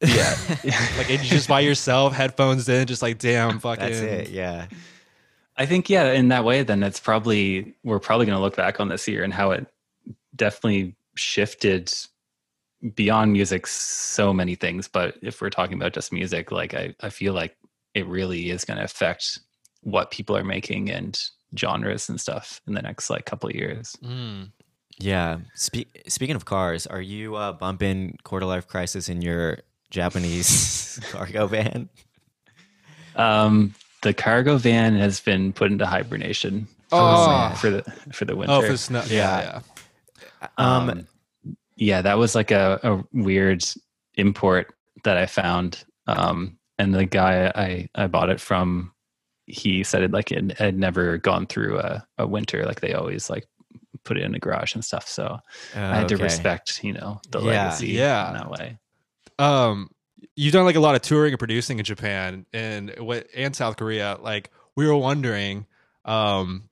[0.00, 0.36] yeah,
[0.98, 4.30] like and you just by yourself headphones in just like damn fucking That's it.
[4.30, 4.66] Yeah.
[5.56, 8.80] I think yeah, in that way, then it's probably we're probably going to look back
[8.80, 9.66] on this year and how it
[10.34, 11.92] definitely shifted
[12.94, 14.88] beyond music so many things.
[14.88, 17.56] But if we're talking about just music, like I, I feel like
[17.94, 19.38] it really is going to affect
[19.82, 21.18] what people are making and
[21.56, 23.96] genres and stuff in the next like couple of years.
[24.02, 24.50] Mm.
[24.98, 25.38] Yeah.
[25.54, 29.58] Spe- speaking of cars, are you uh, bumping Quarter Life Crisis in your
[29.90, 31.88] Japanese cargo van?
[33.16, 37.48] Um, the cargo van has been put into hibernation for, Oh.
[37.50, 37.82] the, for the
[38.12, 38.52] for the winter.
[38.54, 39.60] oh for the snow yeah
[40.42, 41.06] yeah, Um, um,
[41.76, 43.64] yeah that was like a, a weird
[44.16, 44.74] import
[45.04, 48.92] that i found um and the guy i i bought it from
[49.46, 53.28] he said it like it had never gone through a, a winter like they always
[53.30, 53.46] like
[54.04, 55.38] put it in the garage and stuff so
[55.74, 58.28] i had to respect you know the Yeah, legacy yeah.
[58.28, 58.78] in that way
[59.38, 59.90] um
[60.36, 63.76] you've done like a lot of touring and producing in japan and what and south
[63.76, 65.66] korea like we were wondering
[66.04, 66.68] um,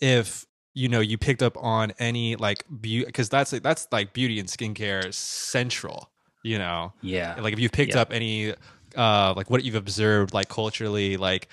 [0.00, 4.12] if you know you picked up on any like beauty because that's like, that's like
[4.12, 6.10] beauty and skincare central.
[6.44, 7.34] You know, Yeah.
[7.40, 8.02] like if you've picked Yeah.
[8.02, 8.54] up any
[8.96, 11.48] uh like what you've observed like culturally like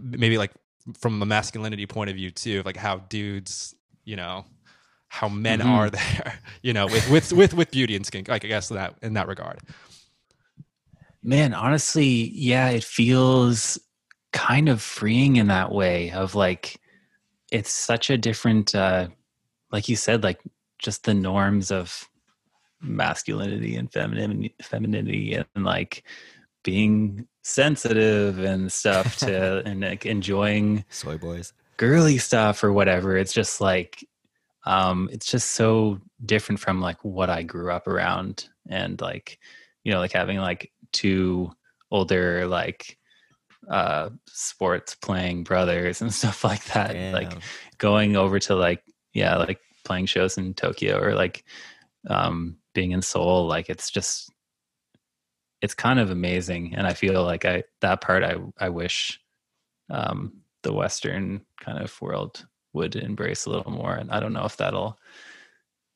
[0.00, 0.50] maybe like
[0.98, 3.74] from a masculinity point of view too like how dudes
[4.04, 4.44] you know
[5.08, 5.66] how men Mhm.
[5.66, 8.94] are there you know with with with with beauty and skin like i guess that
[9.02, 9.60] in that regard
[11.22, 13.78] Man, honestly, yeah, it feels
[14.32, 16.80] kind of freeing in that way of like
[17.52, 19.08] it's such a different uh
[19.72, 20.40] like you said like
[20.78, 22.08] just the norms of
[22.80, 26.04] masculinity and femininity femininity and like
[26.62, 31.52] being sensitive and stuff to and like enjoying Soy boys.
[31.80, 34.06] Girly stuff or whatever it's just like
[34.66, 39.38] um it's just so different from like what i grew up around and like
[39.82, 41.50] you know like having like two
[41.90, 42.98] older like
[43.70, 47.32] uh sports playing brothers and stuff like that like
[47.78, 51.46] going over to like yeah like playing shows in tokyo or like
[52.10, 54.30] um being in seoul like it's just
[55.62, 59.18] it's kind of amazing and i feel like i that part i i wish
[59.88, 64.44] um the western kind of world would embrace a little more and i don't know
[64.44, 64.98] if that'll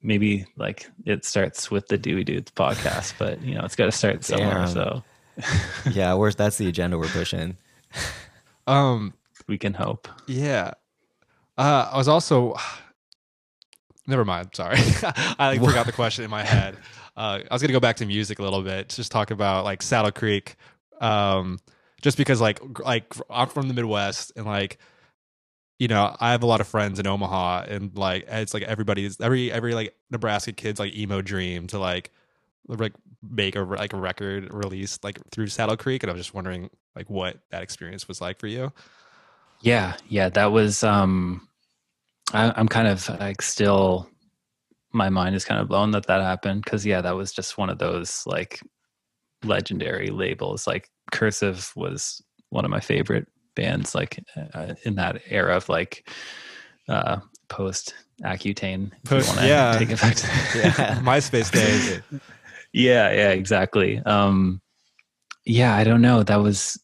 [0.05, 3.93] maybe like it starts with the Dewy dudes podcast but you know it's got to
[3.93, 4.69] start somewhere Damn.
[4.69, 5.05] so.
[5.91, 7.57] Yeah, we're, that's the agenda we're pushing.
[8.69, 9.15] um
[9.49, 10.07] we can hope.
[10.29, 10.73] yeah.
[11.59, 12.55] Uh i was also
[14.07, 14.79] never mind sorry.
[15.39, 16.77] I like, forgot the question in my head.
[17.17, 19.83] Uh i was gonna go back to music a little bit just talk about like
[19.83, 20.57] saddle creek.
[21.01, 21.59] Um
[22.05, 24.79] just because like like i'm from the midwest and like
[25.81, 29.21] you know i have a lot of friends in omaha and like it's like everybody's
[29.21, 32.13] every every like nebraska kids like emo dream to like
[32.69, 32.95] like
[33.29, 36.71] make a like a record release like through saddle creek and i was just wondering
[36.97, 38.73] like what that experience was like for you
[39.61, 40.85] Yeah, yeah, that was.
[40.85, 41.49] um
[42.33, 44.09] I, I'm kind of like still,
[44.93, 47.71] my mind is kind of blown that that happened because yeah, that was just one
[47.71, 48.61] of those like
[49.45, 50.67] legendary labels.
[50.67, 54.23] Like Cursive was one of my favorite bands, like
[54.55, 56.09] uh, in that era of like
[56.89, 57.19] uh
[57.49, 58.93] post Accutane.
[59.05, 59.77] Post- yeah.
[59.79, 60.27] take it back to
[60.59, 61.01] Yeah.
[61.03, 62.01] myspace days
[62.75, 64.61] yeah yeah exactly um
[65.47, 66.79] yeah i don't know that was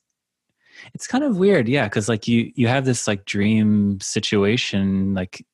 [0.94, 5.44] it's kind of weird yeah because like you you have this like dream situation like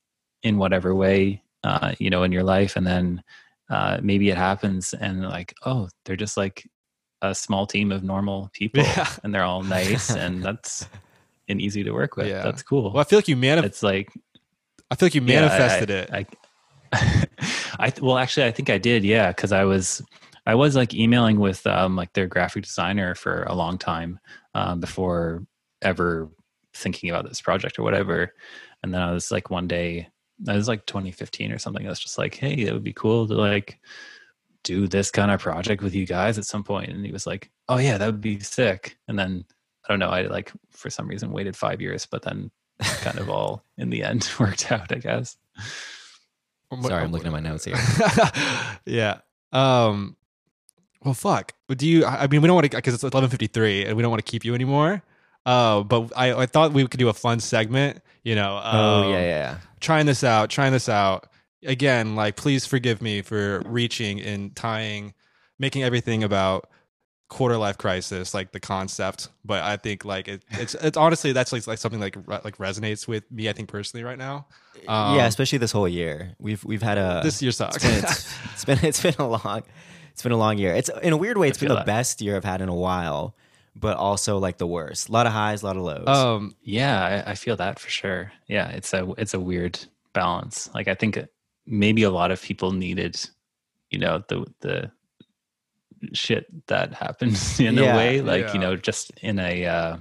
[0.42, 3.22] in whatever way uh you know in your life and then
[3.70, 6.68] uh maybe it happens and like oh they're just like
[7.22, 9.08] a small team of normal people Yeah.
[9.24, 10.88] and they're all nice and that's
[11.48, 12.42] and easy to work with Yeah.
[12.42, 14.10] that's cool well i feel like you manif- it's like
[14.90, 16.26] i feel like you yeah, I- manifested I, it I,
[17.78, 19.04] I well, actually, I think I did.
[19.04, 20.00] Yeah, because I was
[20.46, 24.18] I was like emailing with um, like their graphic designer for a long time
[24.54, 25.44] um, before
[25.82, 26.30] ever
[26.74, 28.32] thinking about this project or whatever.
[28.82, 30.08] And then I was like one day,
[30.46, 31.84] it was like 2015 or something.
[31.86, 33.78] I was just like, hey, it would be cool to like
[34.66, 36.90] do this kind of project with you guys at some point.
[36.90, 38.98] And he was like, oh yeah, that would be sick.
[39.06, 39.44] And then
[39.84, 42.50] I don't know, I like for some reason waited five years, but then
[42.80, 45.36] kind of all in the end worked out, I guess.
[46.82, 47.76] Sorry, I'm looking at my notes here.
[48.86, 49.18] yeah.
[49.52, 50.16] Um.
[51.04, 51.52] Well, fuck.
[51.68, 52.04] Do you?
[52.04, 54.44] I mean, we don't want to because it's 11:53, and we don't want to keep
[54.44, 55.00] you anymore.
[55.46, 58.02] Uh, but I, I thought we could do a fun segment.
[58.24, 58.60] You know.
[58.62, 59.58] oh um, yeah, yeah.
[59.78, 60.50] Trying this out.
[60.50, 61.28] Trying this out.
[61.66, 65.14] Again, like, please forgive me for reaching and tying,
[65.58, 66.68] making everything about
[67.28, 69.28] quarter life crisis, like the concept.
[69.44, 72.58] But I think like it, it's it's honestly that's like, like something like re- like
[72.58, 73.48] resonates with me.
[73.48, 74.46] I think personally right now.
[74.86, 76.34] Um, yeah, especially this whole year.
[76.38, 77.76] We've we've had a this year sucks.
[77.76, 79.62] it's been, it's, it's been it's been a long
[80.16, 80.74] it's been a long year.
[80.74, 81.48] It's in a weird way.
[81.48, 81.84] It's been the that.
[81.84, 83.36] best year I've had in a while,
[83.74, 85.10] but also like the worst.
[85.10, 86.08] A lot of highs, a lot of lows.
[86.08, 86.54] um.
[86.62, 88.32] Yeah, I, I feel that for sure.
[88.46, 89.78] Yeah, it's a it's a weird
[90.14, 90.70] balance.
[90.74, 91.18] Like I think
[91.66, 93.18] maybe a lot of people needed,
[93.90, 94.90] you know, the the
[96.12, 98.52] shit that happens in Yeah, a way, like yeah.
[98.54, 99.96] you know, just in a uh,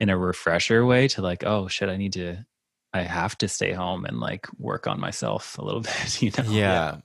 [0.00, 2.44] in a refresher way to like, oh shit, I need to,
[2.92, 6.22] I have to stay home and like work on myself a little bit.
[6.22, 6.44] You know?
[6.50, 6.96] yeah.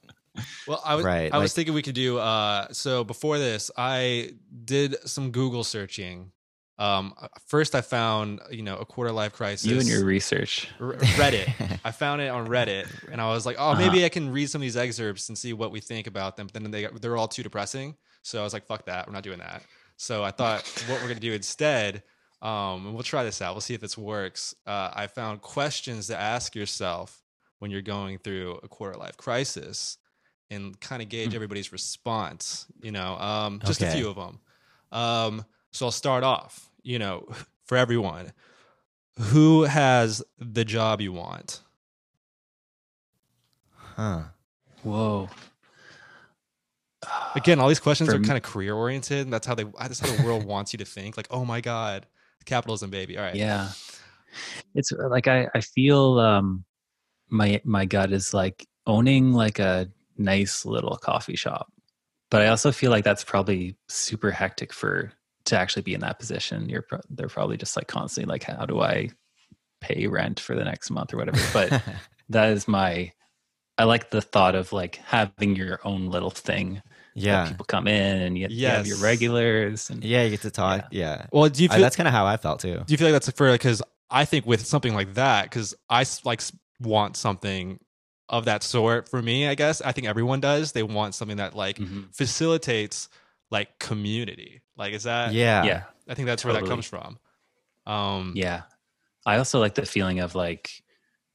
[0.67, 2.19] Well, I was Right, I was thinking we could do.
[2.19, 4.33] Uh, so before this, I
[4.65, 6.31] did some Google searching.
[6.79, 7.13] Um,
[7.47, 9.65] first, I found you know a quarter life crisis.
[9.65, 10.67] You and your research.
[10.79, 11.79] R- Reddit.
[11.85, 14.59] I found it on Reddit, and I was like, oh, maybe I can read some
[14.59, 16.47] of these excerpts and see what we think about them.
[16.51, 19.23] But then they they're all too depressing, so I was like, fuck that, we're not
[19.23, 19.63] doing that.
[19.97, 22.03] So I thought what we're gonna do instead,
[22.43, 23.55] um, and we'll try this out.
[23.55, 24.53] We'll see if this works.
[24.67, 27.23] Uh, I found questions to ask yourself
[27.57, 29.97] when you're going through a quarter life crisis,
[30.51, 31.35] and kind of gauge Hmm.
[31.37, 32.67] everybody's response.
[32.83, 34.39] You know, um, just a few of them.
[34.91, 36.69] Um, so I'll start off.
[36.83, 37.27] You know,
[37.65, 38.33] for everyone,
[39.19, 41.61] who has the job you want?
[43.73, 44.23] Huh.
[44.83, 45.29] Whoa.
[47.35, 49.19] Again, all these questions For are kind of career oriented.
[49.19, 49.65] And that's how they.
[49.79, 51.17] That's how the world wants you to think.
[51.17, 52.05] Like, oh my god,
[52.45, 53.17] capitalism, baby.
[53.17, 53.35] All right.
[53.35, 53.69] Yeah.
[54.75, 56.63] It's uh, like I, I feel um
[57.29, 61.71] my my gut is like owning like a nice little coffee shop.
[62.29, 65.13] But I also feel like that's probably super hectic for
[65.47, 66.69] to actually be in that position.
[66.69, 69.09] You're pro- they're probably just like constantly like how do I
[69.81, 71.39] pay rent for the next month or whatever.
[71.53, 71.81] But
[72.29, 73.11] that is my
[73.77, 76.81] I like the thought of like having your own little thing.
[77.13, 77.47] yeah.
[77.47, 80.85] people come in and you, you have your regulars and Yeah, you get to talk.
[80.91, 81.27] Yeah.
[81.31, 82.75] Well, do you I- that's kind of how I felt too.
[82.85, 86.05] do you feel like that's for because I think with something like that because i
[86.23, 86.41] like
[86.79, 87.79] want something
[88.29, 89.47] of that sort for me.
[89.47, 90.71] I guess I think everyone does.
[90.73, 92.13] They want something that like Mhm.
[92.15, 93.09] facilitates
[93.51, 94.61] like community.
[94.77, 95.33] Like, is that?
[95.33, 95.63] Yeah.
[95.63, 95.83] yeah.
[96.07, 97.17] I think that's where that comes from.
[97.85, 98.63] Um, Yeah.
[99.25, 100.83] I also like the feeling of like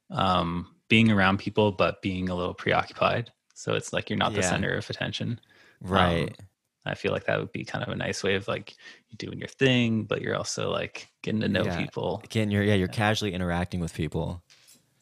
[0.09, 3.31] um being around people but being a little preoccupied.
[3.55, 5.39] So it's like you're not the center of attention.
[5.81, 6.29] Right.
[6.29, 6.45] Um,
[6.85, 8.75] I feel like that would be kind of a nice way of like
[9.17, 11.77] doing your thing, but you're also like getting to know Yeah.
[11.77, 12.21] people.
[12.25, 14.43] Again, you're yeah, you're casually interacting with people.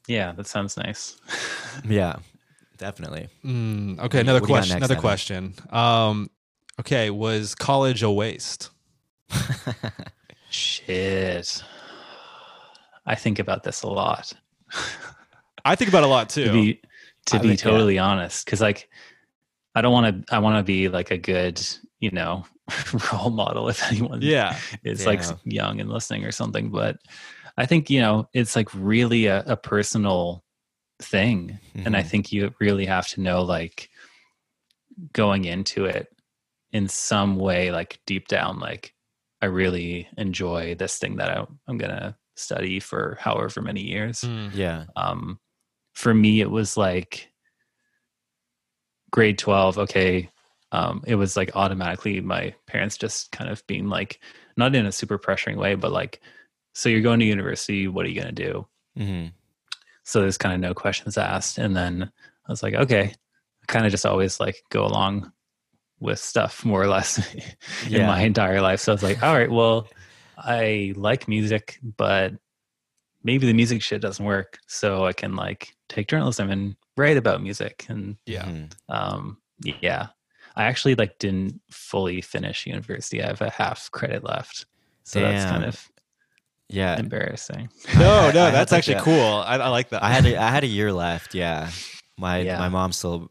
[0.07, 1.17] Yeah, that sounds nice.
[1.87, 2.17] Yeah.
[2.77, 3.29] Definitely.
[3.45, 4.01] mm, okay.
[4.01, 4.69] What do you- Another what do you got question.
[4.69, 5.01] next, Another Evan?
[5.01, 5.53] question.
[5.69, 6.29] Um,
[6.81, 7.09] okay.
[7.09, 8.69] Was college a waste?
[10.49, 11.63] Shit.
[13.05, 14.33] I think about this a lot.
[15.65, 16.45] I think about it a lot too.
[16.45, 16.81] to be
[17.27, 17.71] to be think- yeah.
[17.71, 18.89] totally honest because like
[19.75, 21.61] i don't want to i want to be like a good
[21.99, 22.43] you know
[23.13, 24.57] role model if anyone yeah.
[24.83, 26.97] is like young and listening or something but
[27.59, 30.43] i think you know it's like really a, a personal
[30.99, 32.07] thing and i Mhm.
[32.07, 33.89] think you really have to know like
[35.13, 36.07] going into it
[36.71, 38.93] in some way like deep down like
[39.41, 44.21] i really enjoy this thing that I, i'm gonna study for however many years.
[44.21, 44.85] Mm, yeah.
[44.95, 45.39] um,
[45.93, 47.29] for me it was like
[49.11, 50.29] grade 12 okay
[50.73, 54.21] um, it was like automatically my parents just kind of being like
[54.55, 56.21] not in a super pressuring way but like
[56.73, 58.67] so you're going to university what are you going to do?
[58.97, 59.25] Hmm
[60.03, 62.11] so there's kind of no questions asked and then
[62.47, 63.13] i was like okay.
[63.61, 65.31] I kind of just always like go along
[66.01, 67.17] with stuff more or less
[67.85, 68.07] in Yeah.
[68.07, 69.87] my entire life so i was like all right well
[70.37, 72.33] i like music but
[73.23, 77.41] maybe the music shit doesn't work so i can like take journalism and write about
[77.41, 78.45] music and yeah.
[78.45, 78.71] Mhm.
[78.89, 80.07] um yeah
[80.55, 84.65] i actually like didn't fully finish university i have a half credit left
[85.03, 85.87] so that's kind of
[86.69, 86.97] Yeah.
[86.97, 89.35] embarrassing No, I- I no, had that's like actually a- cool.
[89.45, 90.01] I, I like that.
[90.03, 91.35] I had a, I had a year left.
[91.35, 91.69] Yeah,
[92.17, 92.57] my Yeah.
[92.59, 93.29] my mom still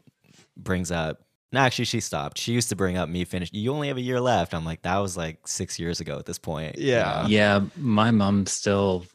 [0.55, 1.17] brings up.
[1.53, 2.37] No, actually, she stopped.
[2.37, 3.49] She used to bring up me finish.
[3.51, 4.53] You only have a year left.
[4.53, 6.77] I'm like, that was like six years ago at this point.
[6.77, 7.27] Yeah.
[7.27, 9.05] yeah my mom still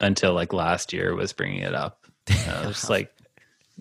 [0.00, 2.04] until like last year was bringing it up
[2.48, 3.14] i was like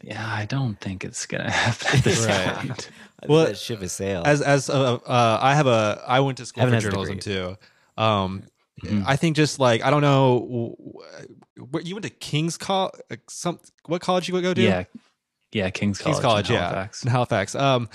[0.04, 2.56] yeah i don't think it's gonna happen at this Right.
[2.56, 2.90] point
[3.24, 4.28] I Well, well, that ship has sailed.
[4.28, 7.18] as as uh, uh, I have a I went to school Evan for has journalism
[7.18, 7.34] degree.
[7.34, 7.58] too.
[8.02, 8.44] Um,
[8.84, 9.04] Mhm.
[9.06, 10.76] I think just like I don't know,
[11.72, 12.94] where you went to King's College.
[13.30, 14.62] Some what college you would go to?
[14.62, 14.84] yeah
[15.54, 16.50] yeah king's college, King's College.
[16.50, 17.04] in Yeah, Halifax.
[17.04, 17.56] in Halifax.
[17.56, 17.90] Um,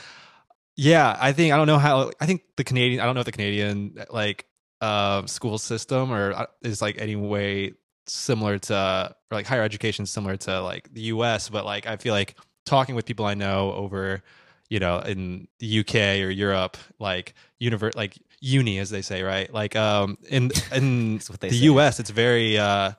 [0.77, 2.11] yeah, I think I don't know how.
[2.21, 3.01] I think the Canadian.
[3.01, 4.47] I don't know if the Canadian like
[4.81, 7.73] uh, school system or uh, is like any way
[8.07, 11.49] similar to or like higher education similar to like the U.S.
[11.49, 14.23] But like I feel like talking with people I know over,
[14.71, 15.95] you know, in the UK
[16.25, 19.53] or Europe, like univer like uni as they say, right?
[19.53, 21.65] Like um in in That's what they the say.
[21.65, 21.99] U.S.
[21.99, 22.93] it's very uh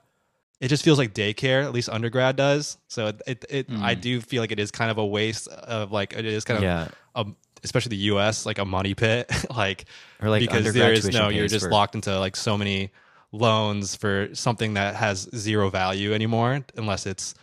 [0.60, 2.78] it just feels like daycare at least undergrad does.
[2.88, 4.02] So it it, it i Mm.
[4.02, 6.64] do feel like it is kind of a waste of like it is kind of
[6.64, 9.86] yeah, um, especially the us like a money pit like,
[10.22, 12.92] or like because there is no you're just for- locked into like so many
[13.32, 17.36] loans for something that has zero value anymore unless it's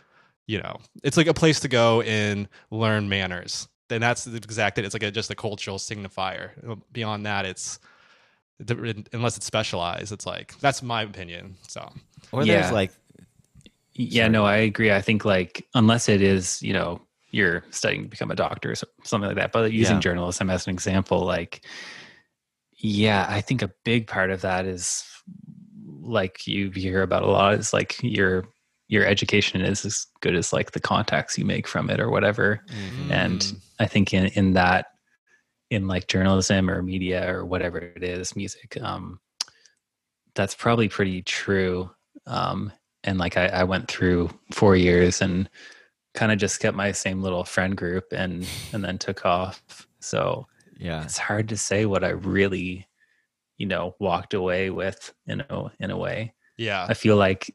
[0.46, 3.68] you know it's like a place to go and learn manners.
[3.88, 6.50] And that's the exact it it's like a, just a cultural signifier.
[6.92, 7.78] Beyond that it's
[9.12, 11.92] unless it's specialized it's like that's my opinion so.
[12.32, 12.60] Or Yeah.
[12.60, 12.90] there's like
[13.98, 14.32] Yeah, Sorry.
[14.32, 14.92] no, I agree.
[14.92, 18.74] I think like unless it is, you know, you're studying to become a doctor or
[18.74, 20.00] something like that, but using Yeah.
[20.00, 21.64] journalism as an example, like,
[22.78, 25.04] yeah, I think a big part of that is
[26.02, 28.44] like you hear about a lot is like your
[28.88, 32.62] your education is as good as like the contacts you make from it or whatever.
[33.10, 33.60] And Mm.
[33.80, 34.86] I think in in that
[35.70, 39.18] in like journalism or media or whatever it is, music, um,
[40.34, 41.90] that's probably pretty true.
[42.26, 42.72] Um,
[43.06, 45.48] and like I, I went through four years and
[46.14, 49.62] kind of just kept my same little friend group and and then took off.
[50.00, 50.46] So
[50.78, 52.86] yeah, it's hard to say what I really,
[53.58, 56.34] you know, walked away with in a in a way.
[56.58, 56.86] Yeah.
[56.88, 57.54] I feel like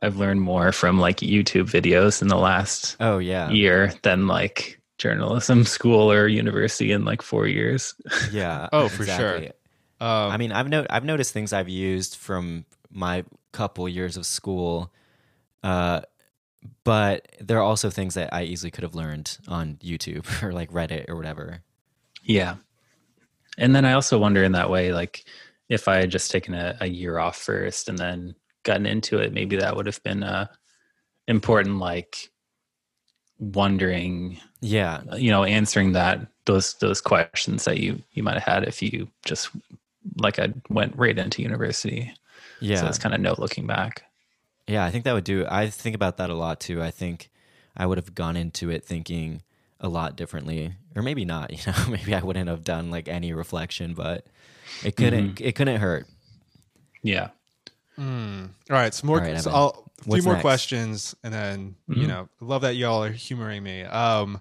[0.00, 4.80] I've learned more from like YouTube videos in the last Oh yeah, year than like
[4.98, 7.94] journalism school or university in like four years.
[8.32, 8.68] yeah.
[8.72, 9.38] Oh, for sure.
[10.00, 14.26] Um, I mean, I've no, I've noticed things I've used from my couple years of
[14.26, 14.92] school,
[15.62, 16.02] uh,
[16.84, 20.70] but there are also things that I easily could have learned on YouTube or like
[20.70, 21.62] Reddit or whatever.
[22.22, 22.56] Yeah.
[23.58, 25.24] And then I also wonder in that way, like
[25.68, 29.32] if I had just taken a, a year off first and then gotten into it,
[29.32, 30.46] maybe that would have been uh
[31.28, 32.30] important like
[33.38, 38.64] wondering Yeah, you know answering that those those questions that you you might have had
[38.64, 39.50] if you just
[40.18, 42.12] like I went right into university.
[42.62, 44.04] Yeah, So it's kind of no looking back.
[44.66, 44.84] yeah.
[44.84, 45.44] I think that would do.
[45.48, 46.82] I think about that a lot too.
[46.82, 47.30] I think
[47.76, 49.42] I would have gone into it thinking
[49.80, 51.50] a lot differently, or maybe not.
[51.66, 54.26] You know, maybe I wouldn't have done like any reflection, but
[54.84, 55.40] it couldn't.
[55.40, 56.06] It couldn't hurt.
[57.02, 57.30] Yeah.
[57.98, 58.44] mm.
[58.70, 58.94] All right.
[58.94, 59.20] Some more.
[59.20, 60.42] All right, so I'll, three What's more next?
[60.42, 62.08] questions, and then you Mhm.
[62.08, 63.82] know, love that y'all are humoring me.
[63.82, 64.40] Um,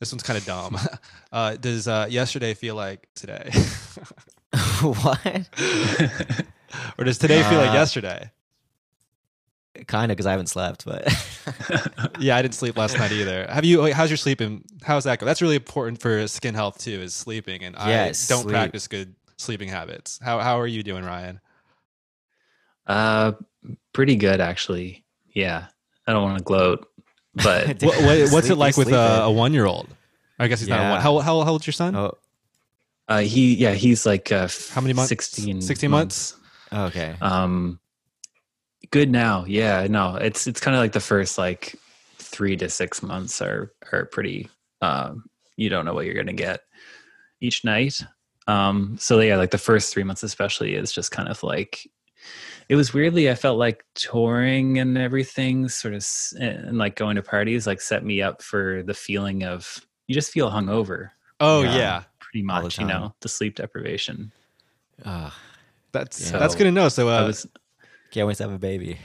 [0.00, 0.78] this one's kind of dumb.
[1.30, 3.50] Uh, does uh, yesterday feel like today,
[4.80, 5.46] what?
[6.98, 8.30] Or does today feel like Uh, yesterday?
[9.86, 11.06] kind of because I haven't slept, but
[12.18, 13.46] Yeah, I didn't sleep last night either.
[13.48, 13.92] Have you?
[13.92, 14.64] How's your sleeping?
[14.82, 15.26] How's that go?
[15.26, 17.00] That's really important for skin health too.
[17.00, 18.52] Is sleeping, and Yes, I don't sleep.
[18.54, 20.18] practice good sleeping habits.
[20.22, 21.40] How How are you doing, Ryan?
[22.86, 23.32] Uh
[23.92, 25.04] pretty good actually.
[25.32, 25.66] Yeah.
[26.06, 26.88] I don't want to gloat,
[27.34, 28.94] but What, what, what's it like with sleeping.
[29.04, 29.88] a, a one year old?
[30.38, 31.00] I guess he's not a one.
[31.00, 31.94] How How, how old's your son?
[31.94, 32.16] oh,
[33.08, 35.10] Uh, he yeah he's like uh, How many months?
[35.10, 36.34] 16 16 months?
[36.72, 37.16] Okay.
[37.20, 37.80] Um,
[38.90, 39.44] good now.
[39.46, 41.76] Yeah, no, it's it's kind of like the first like
[42.18, 44.48] three to six months are are pretty.
[44.80, 45.24] Um,
[45.56, 46.60] you don't know what you're gonna get
[47.40, 48.04] each night.
[48.46, 51.88] Um, so yeah, like the first three months especially is just kind of like
[52.68, 53.30] it was weirdly.
[53.30, 56.06] I felt like touring and everything, sort of,
[56.38, 60.32] and like going to parties, like set me up for the feeling of you just
[60.32, 61.10] feel hungover
[61.40, 61.76] Oh Yeah.
[61.76, 62.78] yeah, pretty much.
[62.78, 64.32] You know, the sleep deprivation.
[65.04, 65.32] Ugh,
[65.92, 66.38] that's Yeah.
[66.38, 66.88] that's good to know.
[66.88, 67.46] So I uh, was
[68.10, 68.98] can't wait to have a baby.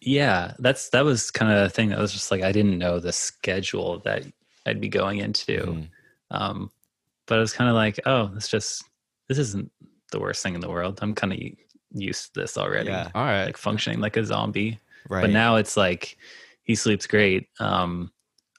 [0.00, 2.98] yeah that's that was kind of the thing that was just like i didn't know
[2.98, 4.24] the schedule that
[4.66, 5.88] i'd be going into Mhm.
[6.32, 6.70] um
[7.28, 8.82] but it was kind of like oh it's just
[9.28, 9.70] this isn't
[10.10, 11.38] the worst thing in the world i'm kind of
[11.94, 13.10] used to this already Yeah.
[13.14, 13.44] all right.
[13.44, 15.20] like functioning like a zombie Right.
[15.20, 16.16] but now it's like
[16.64, 18.10] he sleeps great um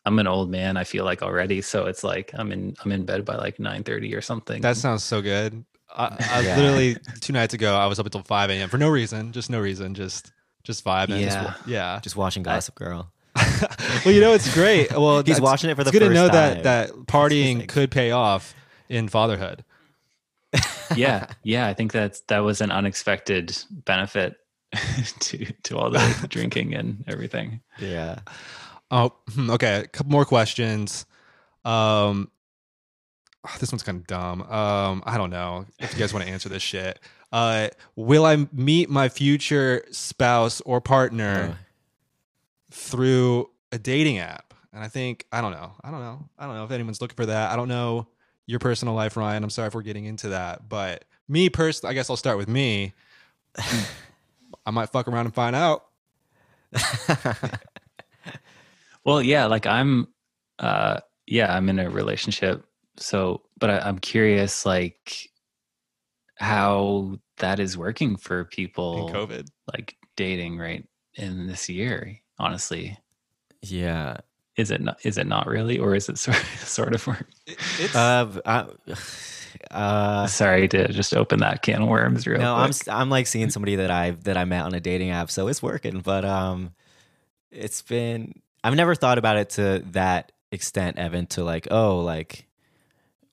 [0.06, 3.04] i'm an old man i feel like already so it's like i'm in i'm in
[3.06, 5.66] bed by like 9 30 or something That sounds so good.
[5.96, 6.56] I, I Yeah.
[6.58, 8.70] literally two nights ago I was up until five a.m.
[8.70, 10.32] for no reason, just no reason, just
[10.64, 11.20] just vibing.
[11.22, 11.44] Just Yeah.
[11.44, 12.00] wa- yeah.
[12.04, 13.12] just watching Gossip Girl.
[14.06, 14.92] well, you know it's great.
[14.92, 16.62] Well, He's watching it for the it's good to know time.
[16.62, 18.54] that that partying could pay off
[18.90, 19.64] in fatherhood.
[20.96, 24.36] yeah yeah i think that's that was an unexpected benefit
[25.20, 28.20] to to all the drinking and everything Yeah.
[28.92, 29.78] Oh, hmm, okay.
[29.78, 31.08] A couple more questions.
[31.66, 32.30] Um,
[33.46, 34.42] oh, this one's kind of dumb.
[34.44, 37.00] Um, I don't know if you guys want to answer this shit.
[37.32, 41.66] Uh, will I meet my future spouse or partner Oh.
[42.72, 44.54] through a dating app?
[44.72, 45.72] And I think I don't know.
[45.84, 46.30] I don't know.
[46.38, 47.52] I don't know if anyone's looking for that.
[47.52, 48.08] I don't know
[48.46, 49.44] your personal life, Ryan.
[49.44, 52.48] I'm sorry if we're getting into that, but me personally, I guess I'll start with
[52.50, 52.94] me.
[54.66, 55.86] I might fuck around and find out.
[59.04, 60.08] well yeah like i'm
[60.60, 62.66] uh yeah i'm in a relationship
[62.98, 65.30] so but I, i'm curious like
[66.38, 69.48] how that is working for people in COVID.
[69.72, 72.98] like dating right in this year honestly
[73.62, 74.18] yeah.
[74.58, 77.96] is it not is it not really or is it sort sort of work it's
[77.96, 78.66] Uh, I,
[79.72, 82.64] uh, sorry to just open that can of worms real no, quick.
[82.64, 85.32] I'm s- I'm like seeing somebody that I that I met on a dating app,
[85.32, 86.00] so it's working.
[86.00, 86.74] But um,
[87.52, 91.28] it's been I've never thought about it to that extent, Evan.
[91.28, 92.46] To like, oh, like,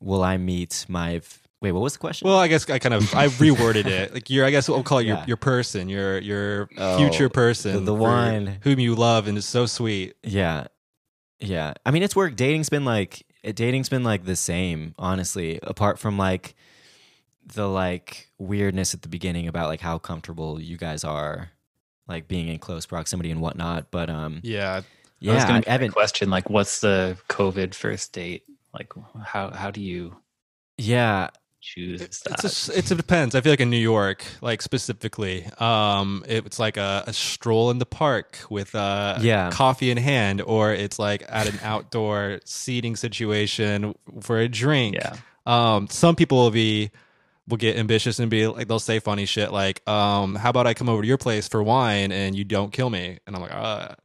[0.01, 1.17] will I meet my?
[1.17, 2.27] f- Wait, what was the question?
[2.27, 4.15] Well, I guess I kind of I reworded it.
[4.15, 5.25] Like you're, I guess what we'll call it your Yeah.
[5.27, 8.57] your person, your your Oh, future person, the- the one.
[8.63, 10.15] whom you love and is so sweet.
[10.23, 10.69] Yeah.
[11.39, 11.75] Yeah.
[11.85, 12.35] I mean, it's work.
[12.37, 16.55] Dating's been like, dating's been like the same, honestly, apart from like
[17.55, 21.51] the like weirdness at the beginning about like how comfortable you guys are,
[22.09, 23.91] like being in close proximity and whatnot.
[23.91, 24.81] But, um, Yeah,
[25.19, 25.33] yeah.
[25.33, 28.45] I was gonna I- Evan, question like what's the covid first date
[28.75, 28.93] like
[29.25, 30.17] how how do you
[30.79, 31.29] yeah.
[31.61, 33.35] choose it's that a, it's a depends.
[33.35, 37.79] I feel like in New York, like specifically, um, it's like a, a stroll in
[37.79, 39.51] the park with uh, Yeah.
[39.51, 44.95] coffee in hand, or it's like at an outdoor seating situation for a drink.
[44.95, 46.91] yeah Um, some people will be
[47.49, 50.73] will get ambitious and be like they'll say funny shit like, um, "How about I
[50.75, 53.53] come over to your place for wine and you don't kill me?" And I'm like,
[53.53, 53.97] uh,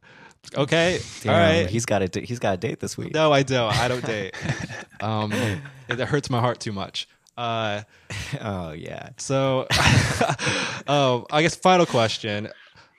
[0.54, 3.14] "Okay, Damn, all right." He's got a he's got a date this week.
[3.14, 3.72] No, I don't.
[3.78, 4.34] I don't date.
[5.00, 5.32] um,
[5.88, 7.08] it hurts my heart too much.
[7.36, 7.82] Uh,
[8.40, 9.10] Oh yeah.
[9.18, 9.66] so,
[10.88, 12.48] oh, I guess final question,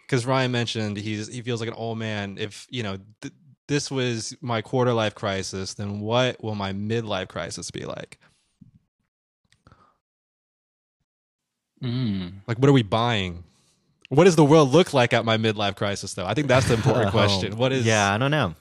[0.05, 2.37] because Ryan mentioned he's he feels like an old man.
[2.39, 3.33] If you know th-
[3.67, 8.19] this was my quarter life crisis, then what will my midlife crisis be like?
[11.83, 12.33] Mm.
[12.47, 13.43] Like, what are we buying?
[14.09, 16.13] What does the world look like at my midlife crisis?
[16.13, 17.57] Though I think that's the important Oh, question.
[17.57, 17.85] What is?
[17.85, 18.55] Yeah, I don't know.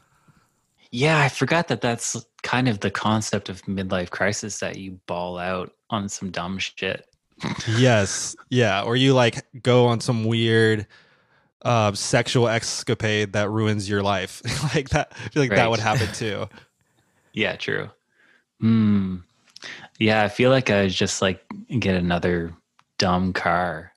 [0.91, 5.39] Yeah, I forgot that that's kind of the concept of midlife crisis that you ball
[5.39, 7.07] out on some dumb shit.
[7.77, 8.35] Yes.
[8.51, 8.83] Yeah.
[8.83, 10.87] Or you like go on some weird
[11.63, 14.43] uh, sexual escapade that ruins your life.
[14.75, 15.13] like that.
[15.25, 16.49] I feel like that would happen too.
[17.33, 17.91] Yeah, true.
[18.61, 19.17] Hmm.
[19.99, 21.45] Yeah, I feel like I just like
[21.79, 22.55] get another
[22.99, 23.93] dumb car.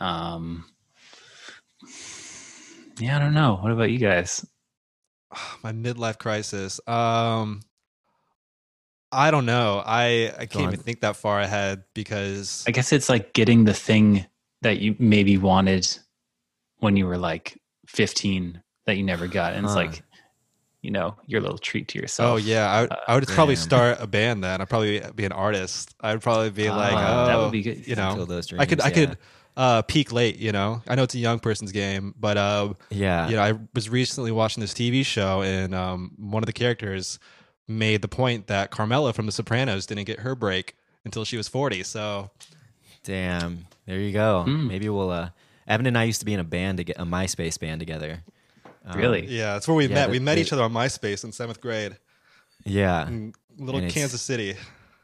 [0.00, 0.64] Um.
[2.98, 3.56] Yeah, I don't know.
[3.60, 4.44] What about you guys?
[5.62, 6.80] My midlife crisis.
[6.86, 7.60] Um,
[9.12, 9.82] I don't know.
[9.84, 10.72] I I Go can't on.
[10.74, 14.26] even think that far ahead because I guess it's like getting the thing
[14.62, 15.88] that you maybe wanted
[16.78, 19.54] when you were like 15 that you never got.
[19.54, 20.02] And it's like,
[20.82, 22.34] you know, your little treat to yourself.
[22.34, 24.60] Oh yeah, I would, Uh, I would probably start a band then.
[24.60, 25.94] I'd probably be an artist.
[26.00, 27.86] I'd probably be like, Ah, oh, that would be good.
[27.86, 29.06] You know, Fulfill those I could dreams, I yeah.
[29.06, 29.18] could
[29.56, 30.36] uh, peak late.
[30.36, 33.28] You know, I know it's a young person's game, but uh, Yeah.
[33.28, 37.18] you know, I was recently watching this TV show, and um, one of the characters
[37.68, 41.48] made the point that Carmela from The Sopranos didn't get her break until she was
[41.48, 41.82] forty.
[41.82, 42.30] So
[43.04, 43.66] Damn.
[43.86, 44.44] There you go.
[44.46, 44.66] Mm.
[44.68, 45.30] Maybe we'll uh
[45.66, 48.22] Evan and I used to be in a band to get a MySpace band together.
[48.84, 49.26] Um, Really?
[49.26, 50.06] yeah, that's where we Yeah, met.
[50.06, 51.96] the- we met the- each other on MySpace in seventh grade,
[52.64, 53.06] Yeah.
[53.06, 54.56] in little And Kansas City.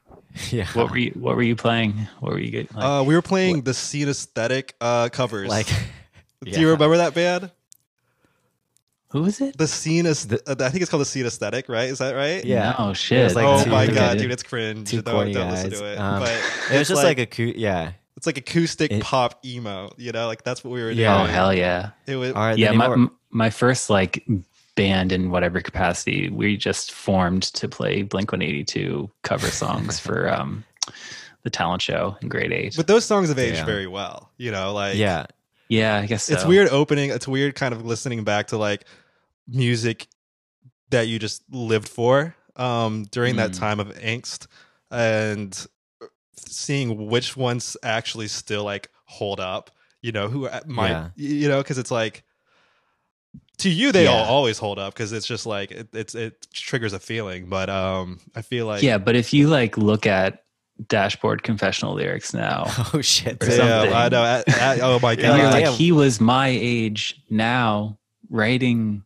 [0.50, 0.66] Yeah.
[0.74, 1.94] What were you what were you playing?
[2.20, 2.76] What were you getting?
[2.76, 5.48] Like, uh, we were playing the Scene Aesthetic uh, covers.
[5.48, 5.66] like
[6.44, 6.58] do yeah.
[6.58, 7.50] you remember that band?
[9.10, 9.56] Who is it?
[9.56, 10.26] The Scene is.
[10.46, 11.88] I think it's called the Scene Aesthetic, right?
[11.88, 12.44] Is that right?
[12.44, 12.74] Yeah.
[12.76, 13.24] Oh It shit.
[13.24, 14.90] was like oh two- my god, dude, it's cringe.
[14.90, 15.96] two Don't, corny don't listen to it.
[15.98, 17.92] Um, but it was it's just like, a coo yeah.
[18.16, 19.90] it's like acoustic It- pop emo.
[19.96, 20.98] You know, like that's what we were doing.
[20.98, 21.22] Yeah.
[21.22, 21.90] Oh hell yeah.
[22.06, 22.32] It was.
[22.32, 24.26] All right, yeah, my of our- m- my first like
[24.76, 29.98] band in whatever capacity, we just formed to play Blink One Eighty Two cover songs
[29.98, 30.64] for um
[31.42, 32.74] the talent show in grade eight.
[32.76, 33.66] But those songs have aged Damn.
[33.66, 34.30] very well.
[34.36, 35.26] You know, like yeah.
[35.68, 36.34] yeah, I guess so.
[36.34, 37.10] it's weird opening.
[37.10, 38.84] It's weird kind of listening back to like
[39.48, 40.06] music
[40.90, 43.58] that you just lived for um, during that Mm.
[43.58, 44.46] time of angst
[44.90, 45.66] and
[46.36, 49.70] seeing which ones actually still like hold up.
[50.02, 51.08] You know, who uh, might Yeah.
[51.16, 52.22] you know because it's like
[53.58, 56.92] to you they all always hold up because it's just like it, it's it triggers
[56.92, 57.46] a feeling.
[57.48, 60.42] But um, I feel like yeah, but if you like look at
[60.88, 63.42] dashboard confessional lyrics now, Oh shit.
[63.42, 63.92] Or Damn, something.
[63.94, 64.22] I know.
[64.22, 65.52] I- I- oh my and you're god.
[65.54, 65.72] like, Damn.
[65.74, 67.96] he was my age now
[68.28, 69.02] writing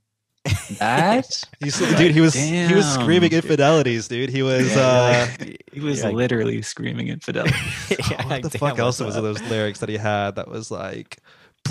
[0.78, 1.44] that.
[1.60, 4.30] He's, dude, he was he was screaming infidelities, dude.
[4.30, 5.28] He was uh
[5.72, 6.10] he was Yeah.
[6.10, 7.54] literally screaming infidelity.
[8.10, 9.22] yeah, what the damn, fuck else what's was up?
[9.22, 11.18] those lyrics that he had that was like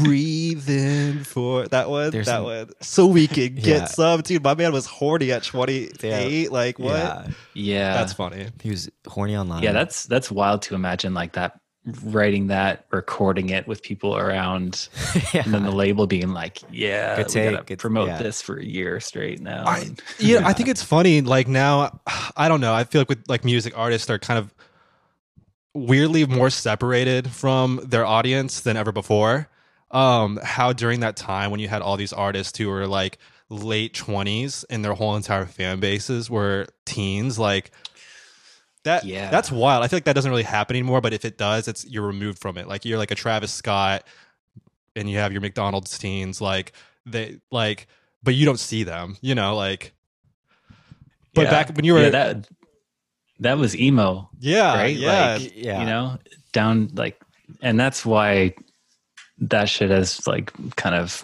[0.03, 3.85] breathe in for that one There's that some- one so we can get Yeah.
[3.85, 7.27] some dude my man was horny at 28 like what Yeah.
[7.53, 9.63] Yeah, that's funny He was horny online.
[9.63, 9.71] yeah.
[9.71, 11.59] That's that's wild to imagine like that,
[12.03, 14.87] writing that, recording it with people around,
[15.33, 15.41] yeah.
[15.43, 18.17] and then the label being like, "Yeah, Good we take, gotta good- promote yeah.
[18.21, 21.21] this for a year straight now." I, And- yeah, I think it's funny.
[21.21, 21.99] Like now,
[22.37, 22.73] I don't know.
[22.73, 24.53] I feel like with like music artists are kind of
[25.73, 29.47] weirdly more separated from their audience than ever before.
[29.91, 33.17] Um, how during that time when you had all these artists who were like
[33.49, 37.71] late twenties and their whole entire fan bases were teens, like
[38.83, 39.03] that.
[39.03, 39.29] Yeah.
[39.31, 39.83] that's wild.
[39.83, 41.01] I feel like that doesn't really happen anymore.
[41.01, 42.67] But if it does, it's you're removed from it.
[42.67, 44.03] Like you're like a Travis Scott,
[44.95, 46.73] and you have your McDonald's teens, like
[47.05, 47.87] they like,
[48.21, 49.17] but you don't see them.
[49.21, 49.93] You know, like.
[51.33, 51.49] But Yeah.
[51.51, 52.47] back when you were, Yeah, yeah, that
[53.39, 54.95] that was emo, yeah, right?
[54.95, 55.79] yeah, Like, yeah.
[55.79, 56.17] you know,
[56.53, 57.21] down like,
[57.61, 58.53] and that's why
[59.41, 61.23] that shit has like kind of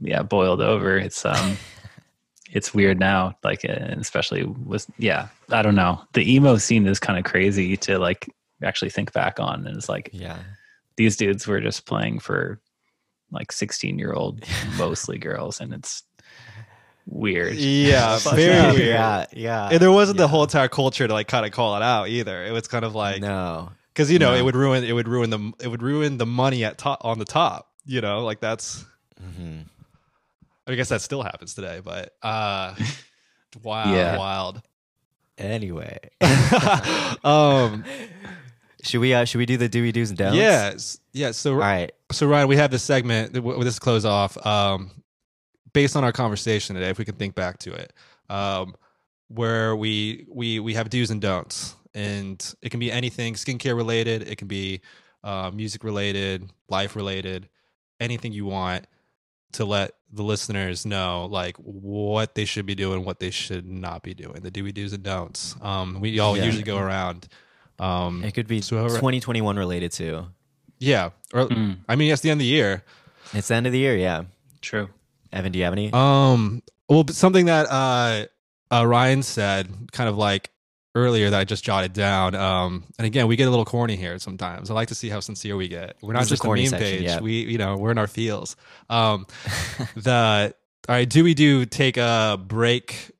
[0.00, 0.96] yeah boiled over.
[0.98, 1.56] It's um,
[2.52, 6.00] it's weird now, like, and especially with yeah, I don't know.
[6.12, 8.28] The emo scene is kind of crazy to like
[8.62, 10.38] actually think back on, and it's like Yeah.
[10.96, 12.60] these dudes were just playing for
[13.32, 14.44] like 16 year old
[14.78, 16.04] mostly girls and it's
[17.06, 18.86] weird yeah, very yeah, weird.
[18.86, 19.26] Yeah.
[19.32, 19.68] Yeah.
[19.72, 22.44] And there wasn't the whole entire culture to like kind of call it out either.
[22.44, 23.70] It was kind of like no.
[23.96, 24.36] Because you know No.
[24.36, 27.18] it would ruin it would ruin the it would ruin the money at top on
[27.18, 27.72] the top.
[27.86, 28.84] You know, like that's
[29.18, 29.60] hmm
[30.66, 32.74] I guess that still happens today, but uh,
[33.62, 34.18] wow, Yeah.
[34.18, 34.60] wild.
[35.38, 35.98] Anyway.
[37.24, 37.84] um,
[38.82, 40.36] should we uh, should we do the do's do's and don'ts?
[40.36, 40.98] Yes.
[41.12, 41.30] Yeah.
[41.30, 41.92] So All right.
[42.12, 43.32] so Ryan, we have this segment.
[43.34, 44.44] th- This close off.
[44.44, 44.90] Um,
[45.72, 47.92] based on our conversation today, if we can think back to it,
[48.28, 48.74] um,
[49.28, 54.28] where we we we have do's and don'ts, and it can be anything skincare related.
[54.28, 54.80] It can be
[55.24, 57.48] uh, music related, life related,
[57.98, 58.86] anything you want
[59.52, 64.02] to let the listeners know like what they should be doing, what they should not
[64.02, 64.42] be doing.
[64.42, 65.56] The do we do's and don'ts.
[65.62, 66.44] Um, we all Yeah.
[66.44, 67.26] usually go around.
[67.78, 70.26] Um, It could be So whoever- 2021 related too.
[70.78, 71.10] yeah.
[71.32, 72.84] Or Mm, I mean, it's the end of the year.
[73.32, 73.96] It's the end of the year.
[73.96, 74.24] Yeah.
[74.60, 74.88] true.
[75.32, 75.92] Evan, do you have any?
[75.92, 78.26] Um, well, something that uh,
[78.70, 80.50] uh, Ryan said, kind of like
[80.96, 82.34] earlier, that I just jotted down.
[82.34, 84.70] Um, and again, we get a little corny here sometimes.
[84.70, 85.96] I like to see how sincere we get.
[86.02, 87.02] We're not This just a corny meme section, page.
[87.02, 87.20] yeah.
[87.20, 88.56] We, you know, we're in our feels.
[88.90, 89.26] Um,
[89.94, 90.54] the
[90.88, 93.12] all right, do we do take a break?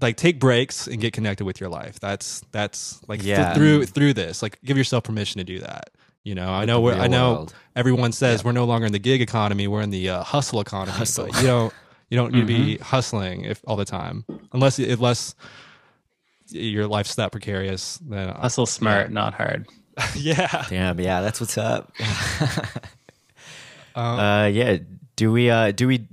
[0.00, 1.98] Like take breaks and get connected with your life.
[2.00, 4.42] That's that's like th- through through this.
[4.42, 5.90] Like give yourself permission to do that.
[6.24, 7.54] You know, I know we're, I know world.
[7.76, 8.46] everyone says Yeah.
[8.48, 11.28] we're no longer in the gig economy we're in the uh, hustle economy Hustle.
[11.28, 11.72] you don't
[12.10, 15.36] you don't need to be hustling if all the time unless unless
[16.50, 19.66] your life's that precarious then uh, Hustle smart, not hard.
[20.14, 21.00] yeah Damn.
[21.00, 21.20] Yeah.
[21.22, 21.92] That's what's up.
[23.94, 24.78] Um, uh, yeah.
[25.16, 25.48] Do we?
[25.50, 26.06] Uh, do we?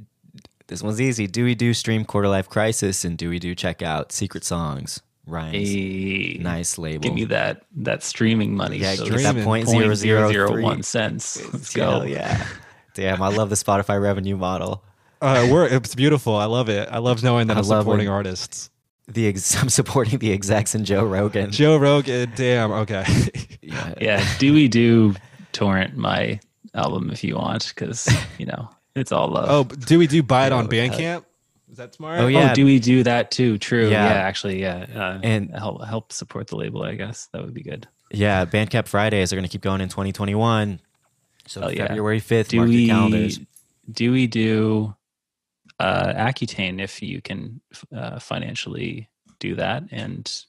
[0.67, 1.27] This one's easy.
[1.27, 5.01] Do we do stream Quarter Life Crisis and do we do check out Secret Songs?
[5.25, 7.01] Ryan's Hey, nice label.
[7.03, 8.77] Give me that that streaming money.
[8.77, 9.43] yeah, So that Streaming.
[9.43, 10.63] point point zero zero zero zero three.
[10.63, 11.41] one cents.
[11.53, 12.05] Let's Hell go.
[12.05, 12.47] yeah.
[12.93, 14.83] Damn, I love the Spotify revenue model.
[15.21, 18.07] uh, we're, it's beautiful i love it i love knowing that I i'm love supporting
[18.07, 18.69] when- artists
[19.07, 21.51] The ex- I'm supporting the execs and Joe Rogan.
[21.51, 23.05] joe rogan damn okay
[23.61, 23.93] Yeah.
[24.01, 25.15] Yeah, do we do
[25.51, 26.39] torrent my
[26.73, 27.71] album if you want?
[27.73, 28.07] Because
[28.37, 29.45] you know it's all love.
[29.49, 31.25] oh do we do buy it on bandcamp
[31.71, 32.51] is that smart Oh, yeah.
[32.51, 33.57] Oh, do we do that too?
[33.57, 33.89] True.
[33.89, 34.05] Yeah.
[34.05, 34.85] Yeah, actually, yeah.
[34.93, 36.83] Uh, And- help help support the label.
[36.83, 37.87] I guess that would be good.
[38.11, 40.79] Yeah, Bandcamp Fridays are going to keep going in 2021.
[41.47, 41.87] So Hell yeah.
[41.87, 43.39] February 5th, Do mark we your calendars.
[43.91, 44.93] do we do
[45.79, 47.61] uh, Accutane if you can
[47.95, 49.09] uh, financially
[49.39, 50.43] do that and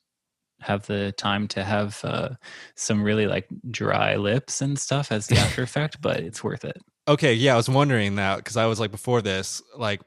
[0.60, 2.30] have the time to have uh,
[2.74, 6.80] some really like dry lips and stuff as the after effect, but it's worth it.
[7.06, 10.00] Okay, yeah, I was wondering that because I was like before this, like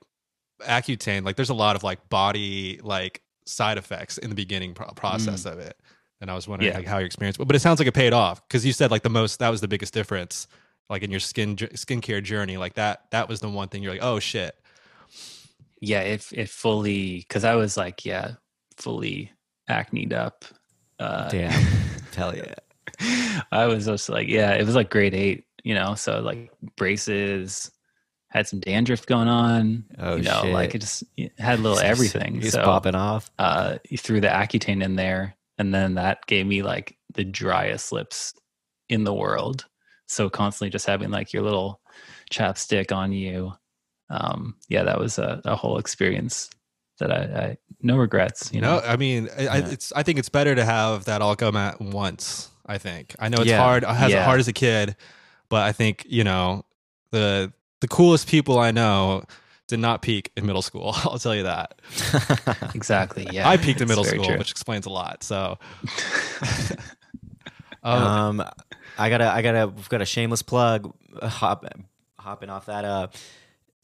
[0.61, 4.87] Accutane, like there's a lot of like body like side effects in the beginning pro-
[4.87, 5.77] process of it,
[6.19, 6.77] and I was wondering Yeah.
[6.79, 9.03] like how your experience, but it sounds like it paid off because you said like
[9.03, 10.47] the most that was the biggest difference,
[10.89, 13.91] like in your skin j- skincare journey, like that that was the one thing you're
[13.93, 14.55] like, oh shit,
[15.81, 18.33] Yeah, it it fully because I was like, yeah,
[18.77, 19.31] fully
[19.69, 20.45] acneed up.
[20.99, 21.51] Uh, Damn.
[22.15, 22.55] Hell yeah.
[23.51, 27.69] I was just like, yeah, it was like grade eight, you know, so like braces,
[28.29, 29.85] had some dandruff going on.
[29.99, 32.41] Oh, you know, like it just it had a little everything.
[32.41, 33.29] He's so popping off.
[33.37, 37.91] uh, you threw the Accutane in there, and then that gave me like the driest
[37.91, 38.33] lips
[38.89, 39.65] in the world.
[40.07, 41.81] So constantly just having like your little
[42.31, 43.53] chapstick on you.
[44.09, 46.49] Um, yeah, that was a, a whole experience
[46.99, 48.51] that I, I no regrets.
[48.53, 49.69] You know, no, I mean, I, I, Yeah.
[49.69, 52.49] it's I think it's better to have that all come at once.
[52.65, 53.57] I think I know it's Yeah.
[53.61, 54.23] hard, as Yeah.
[54.23, 54.95] hard as a kid,
[55.49, 56.65] but I think you know
[57.11, 57.51] the
[57.81, 59.23] the coolest people I know
[59.67, 60.91] did not peak in middle school.
[60.95, 61.79] I'll tell you that.
[62.75, 63.25] exactly.
[63.29, 64.37] Yeah, I peaked in middle school, true.
[64.37, 65.23] which explains a lot.
[65.23, 65.57] So,
[67.83, 68.43] um, Um,
[68.97, 70.93] I gotta, I gotta, we've got a shameless plug.
[71.21, 71.65] uh, Hop,
[72.19, 72.83] hopping off that.
[72.85, 73.07] Uh,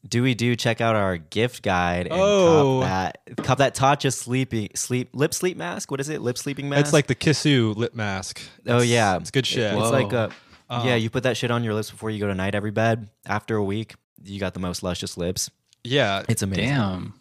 [0.06, 2.80] do we do check out our gift guide and Oh.
[2.82, 5.90] cop that cop that Tatcha sleeping sleep lip sleep mask?
[5.90, 6.20] What is it?
[6.20, 6.80] Lip sleeping mask?
[6.80, 8.40] it's like the Kissu lip mask.
[8.66, 9.16] Oh, yeah.
[9.16, 9.72] it's good shit.
[9.72, 10.30] It's like a
[10.68, 10.94] Um, yeah.
[10.96, 13.08] You put that shit on your lips before you go to night every bed.
[13.26, 15.50] After a week, you got the most luscious lips.
[15.84, 16.64] yeah, It's amazing.
[16.68, 17.14] Damn,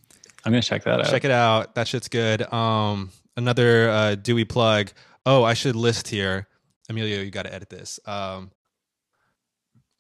[0.46, 1.10] I'm gonna check that out.
[1.10, 1.76] check it out.
[1.76, 2.42] That shit's good.
[2.54, 4.92] Um, another uh, Dewy plug.
[5.26, 6.48] Oh, I should list here.
[6.90, 7.98] Emilio, you got to edit this.
[8.06, 8.52] Um,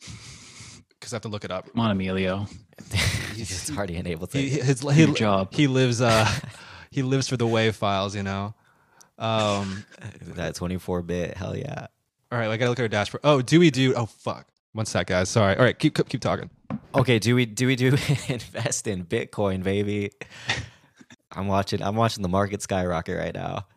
[0.99, 1.71] because I have to look it up.
[1.71, 2.47] Come on, Emilio.
[3.35, 4.37] it's hardly unable to.
[4.37, 5.53] He, his, Do he, job.
[5.53, 6.01] he lives.
[6.01, 6.29] Uh,
[6.91, 8.15] he lives for the wave files.
[8.15, 8.53] You know.
[9.17, 9.85] Um.
[10.21, 11.37] that 24 bit.
[11.37, 11.87] Hell yeah.
[12.31, 13.21] All right, I gotta look at our dashboard.
[13.23, 13.93] Oh, do we do.
[13.93, 14.47] Oh fuck.
[14.73, 15.29] One sec, guys.
[15.29, 15.55] Sorry.
[15.55, 16.49] All right, keep keep talking.
[16.95, 17.87] Okay, do we do we do
[18.27, 20.11] invest in Bitcoin, baby?
[21.31, 21.81] I'm watching.
[21.83, 23.67] I'm watching the market skyrocket right now.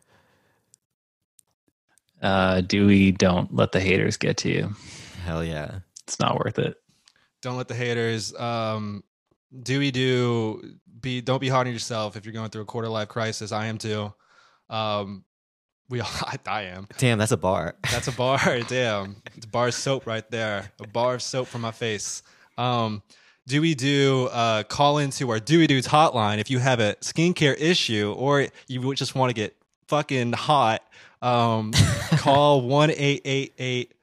[2.21, 4.75] Uh, do we don't let the haters get to you.
[5.23, 5.79] Hell yeah.
[6.03, 6.77] It's not worth it.
[7.41, 8.35] Don't let the haters.
[8.35, 9.03] Um,
[9.51, 11.21] we do be.
[11.21, 13.51] Don't be hard on yourself if you're going through a quarter life crisis.
[13.51, 14.13] I am too.
[14.69, 15.23] Um,
[15.89, 16.09] we all.
[16.21, 16.87] I, I am.
[16.97, 17.75] Damn, that's a bar.
[17.91, 18.39] That's a bar.
[18.67, 20.71] Damn, it's a bar of soap right there.
[20.79, 22.23] A bar of soap for my face.
[22.57, 23.03] Um,
[23.49, 28.13] we do uh, call into our Dewy Dudes hotline if you have a skincare issue
[28.17, 29.55] or you just want to get
[29.87, 30.83] fucking hot,
[31.21, 31.71] um,
[32.17, 33.93] call 1 888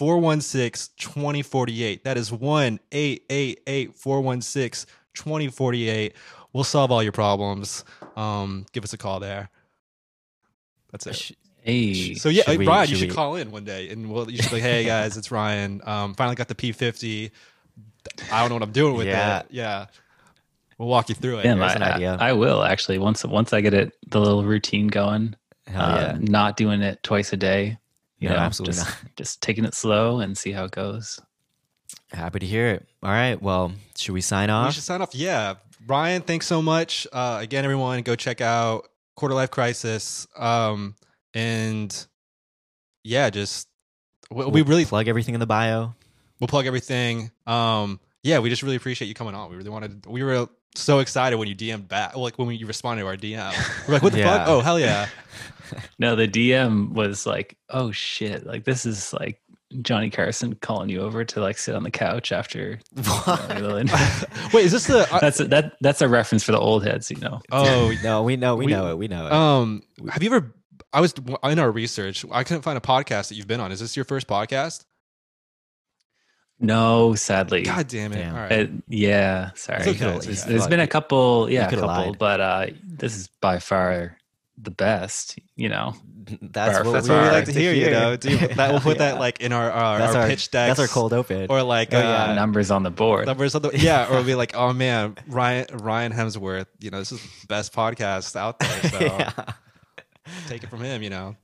[0.00, 2.04] 416 2048.
[2.04, 6.14] That is 1 888 416 2048.
[6.54, 7.84] We'll solve all your problems.
[8.16, 9.50] Um, give us a call there.
[10.90, 11.36] That's it.
[11.60, 14.10] Hey, So yeah, Should we- Ryan, you should should we- call in one day, and
[14.10, 15.82] we'll you should be like, "Hey guys, it's Ryan.
[15.84, 17.30] Um, finally got the P50.
[18.32, 19.40] I don't know what I'm doing with Yeah.
[19.40, 19.46] it.
[19.50, 19.84] Yeah,
[20.78, 21.42] we'll walk you through it.
[21.42, 22.16] Damn, There's I, an idea.
[22.18, 25.36] I, I will actually once once I get it the little routine going.
[25.68, 26.18] Uh, yeah.
[26.18, 27.76] Not doing it twice a day.
[28.20, 29.12] You No, know, absolutely just, not.
[29.16, 31.18] just taking it slow and see how it goes.
[32.12, 32.86] Happy to hear it.
[33.02, 33.40] All right.
[33.40, 34.66] Well, should we sign off?
[34.68, 35.14] we should sign off.
[35.14, 35.54] Yeah,
[35.86, 37.06] Ryan, thanks so much.
[37.12, 40.26] Uh, again, everyone, go check out Quarter Life Crisis.
[40.36, 40.94] Um,
[41.34, 42.06] and
[43.04, 43.68] yeah, just
[44.30, 45.94] we, we We'll really plug everything in the bio.
[46.40, 47.30] we'll plug everything.
[47.46, 49.50] Um, yeah, we just really appreciate you coming on.
[49.50, 50.04] We really wanted.
[50.06, 53.88] We were so excited when you DM'd back, like when you responded to our DM.
[53.88, 54.38] We're like, what the Yeah.
[54.38, 54.48] fuck?
[54.48, 55.08] Oh hell yeah!
[55.98, 58.46] No, the DM was like, "Oh shit!
[58.46, 59.40] Like this is like
[59.82, 63.60] Johnny Carson calling you over to like sit on the couch after." you know, your
[63.74, 63.98] little-
[64.52, 65.08] Wait, is this the?
[65.12, 65.72] Uh, that's a, that.
[65.80, 67.40] That's a reference for the old heads, you know.
[67.52, 68.98] oh, no, we know, we, We- know it.
[68.98, 69.32] We know it.
[69.32, 70.54] um, have you ever?
[70.92, 71.14] I was
[71.44, 72.24] in our research.
[72.32, 73.70] I couldn't find a podcast that you've been on.
[73.70, 74.84] Is this your first podcast?
[76.62, 77.62] No, sadly.
[77.62, 78.16] God damn it!
[78.16, 78.34] Damn.
[78.34, 78.68] All right.
[78.68, 79.80] Uh, yeah, sorry.
[79.80, 80.18] It's okay.
[80.18, 82.18] There's, there's been a couple, yeah, a couple, lied.
[82.18, 84.18] but uh, this is by far
[84.62, 85.38] the best.
[85.56, 85.94] You know,
[86.42, 87.72] that's Or what that's we what we far like to hear.
[87.72, 90.50] You know, dude, that we'll put that like in our our, That's our, our pitch
[90.50, 90.76] decks.
[90.78, 91.46] That's our cold open.
[91.50, 93.26] Or like, Oh, uh, yeah, numbers on the board.
[93.26, 96.66] numbers of the yeah, or it'll be like, oh man, Ryan Ryan Hemsworth.
[96.78, 98.70] You know, this is the best podcast out there.
[98.90, 99.32] So yeah.
[100.46, 101.02] take it from him.
[101.02, 101.36] You know,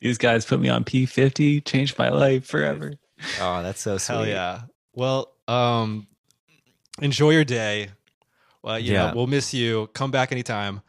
[0.00, 2.94] These guys put me on P50, changed my life forever.
[3.40, 4.14] Oh, that's so sweet.
[4.14, 4.60] hell yeah.
[4.94, 6.06] Well, um,
[7.02, 7.88] enjoy your day.
[8.62, 9.08] Well, you Yeah.
[9.08, 9.88] know, we'll miss you.
[9.92, 10.80] Come back anytime.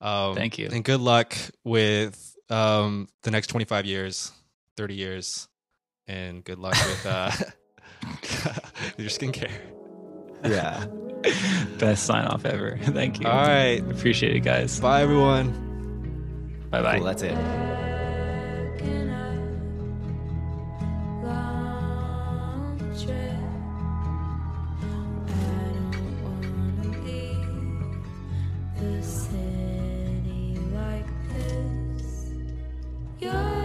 [0.00, 0.68] Um, Thank you.
[0.72, 4.32] and good luck with um the next twenty five years,
[4.76, 5.48] thirty years,
[6.08, 7.30] and good luck with uh
[8.02, 9.50] with your skincare.
[10.44, 10.86] Yeah.
[11.78, 12.78] Best sign off ever.
[12.82, 13.26] Thank you.
[13.26, 14.80] All right, Appreciate it, guys.
[14.80, 15.52] bye everyone.
[16.70, 16.96] Bye bye.
[16.96, 17.04] Cool.
[17.06, 17.36] That's it.
[21.24, 23.16] long trip.
[23.16, 23.29] I
[33.22, 33.59] You're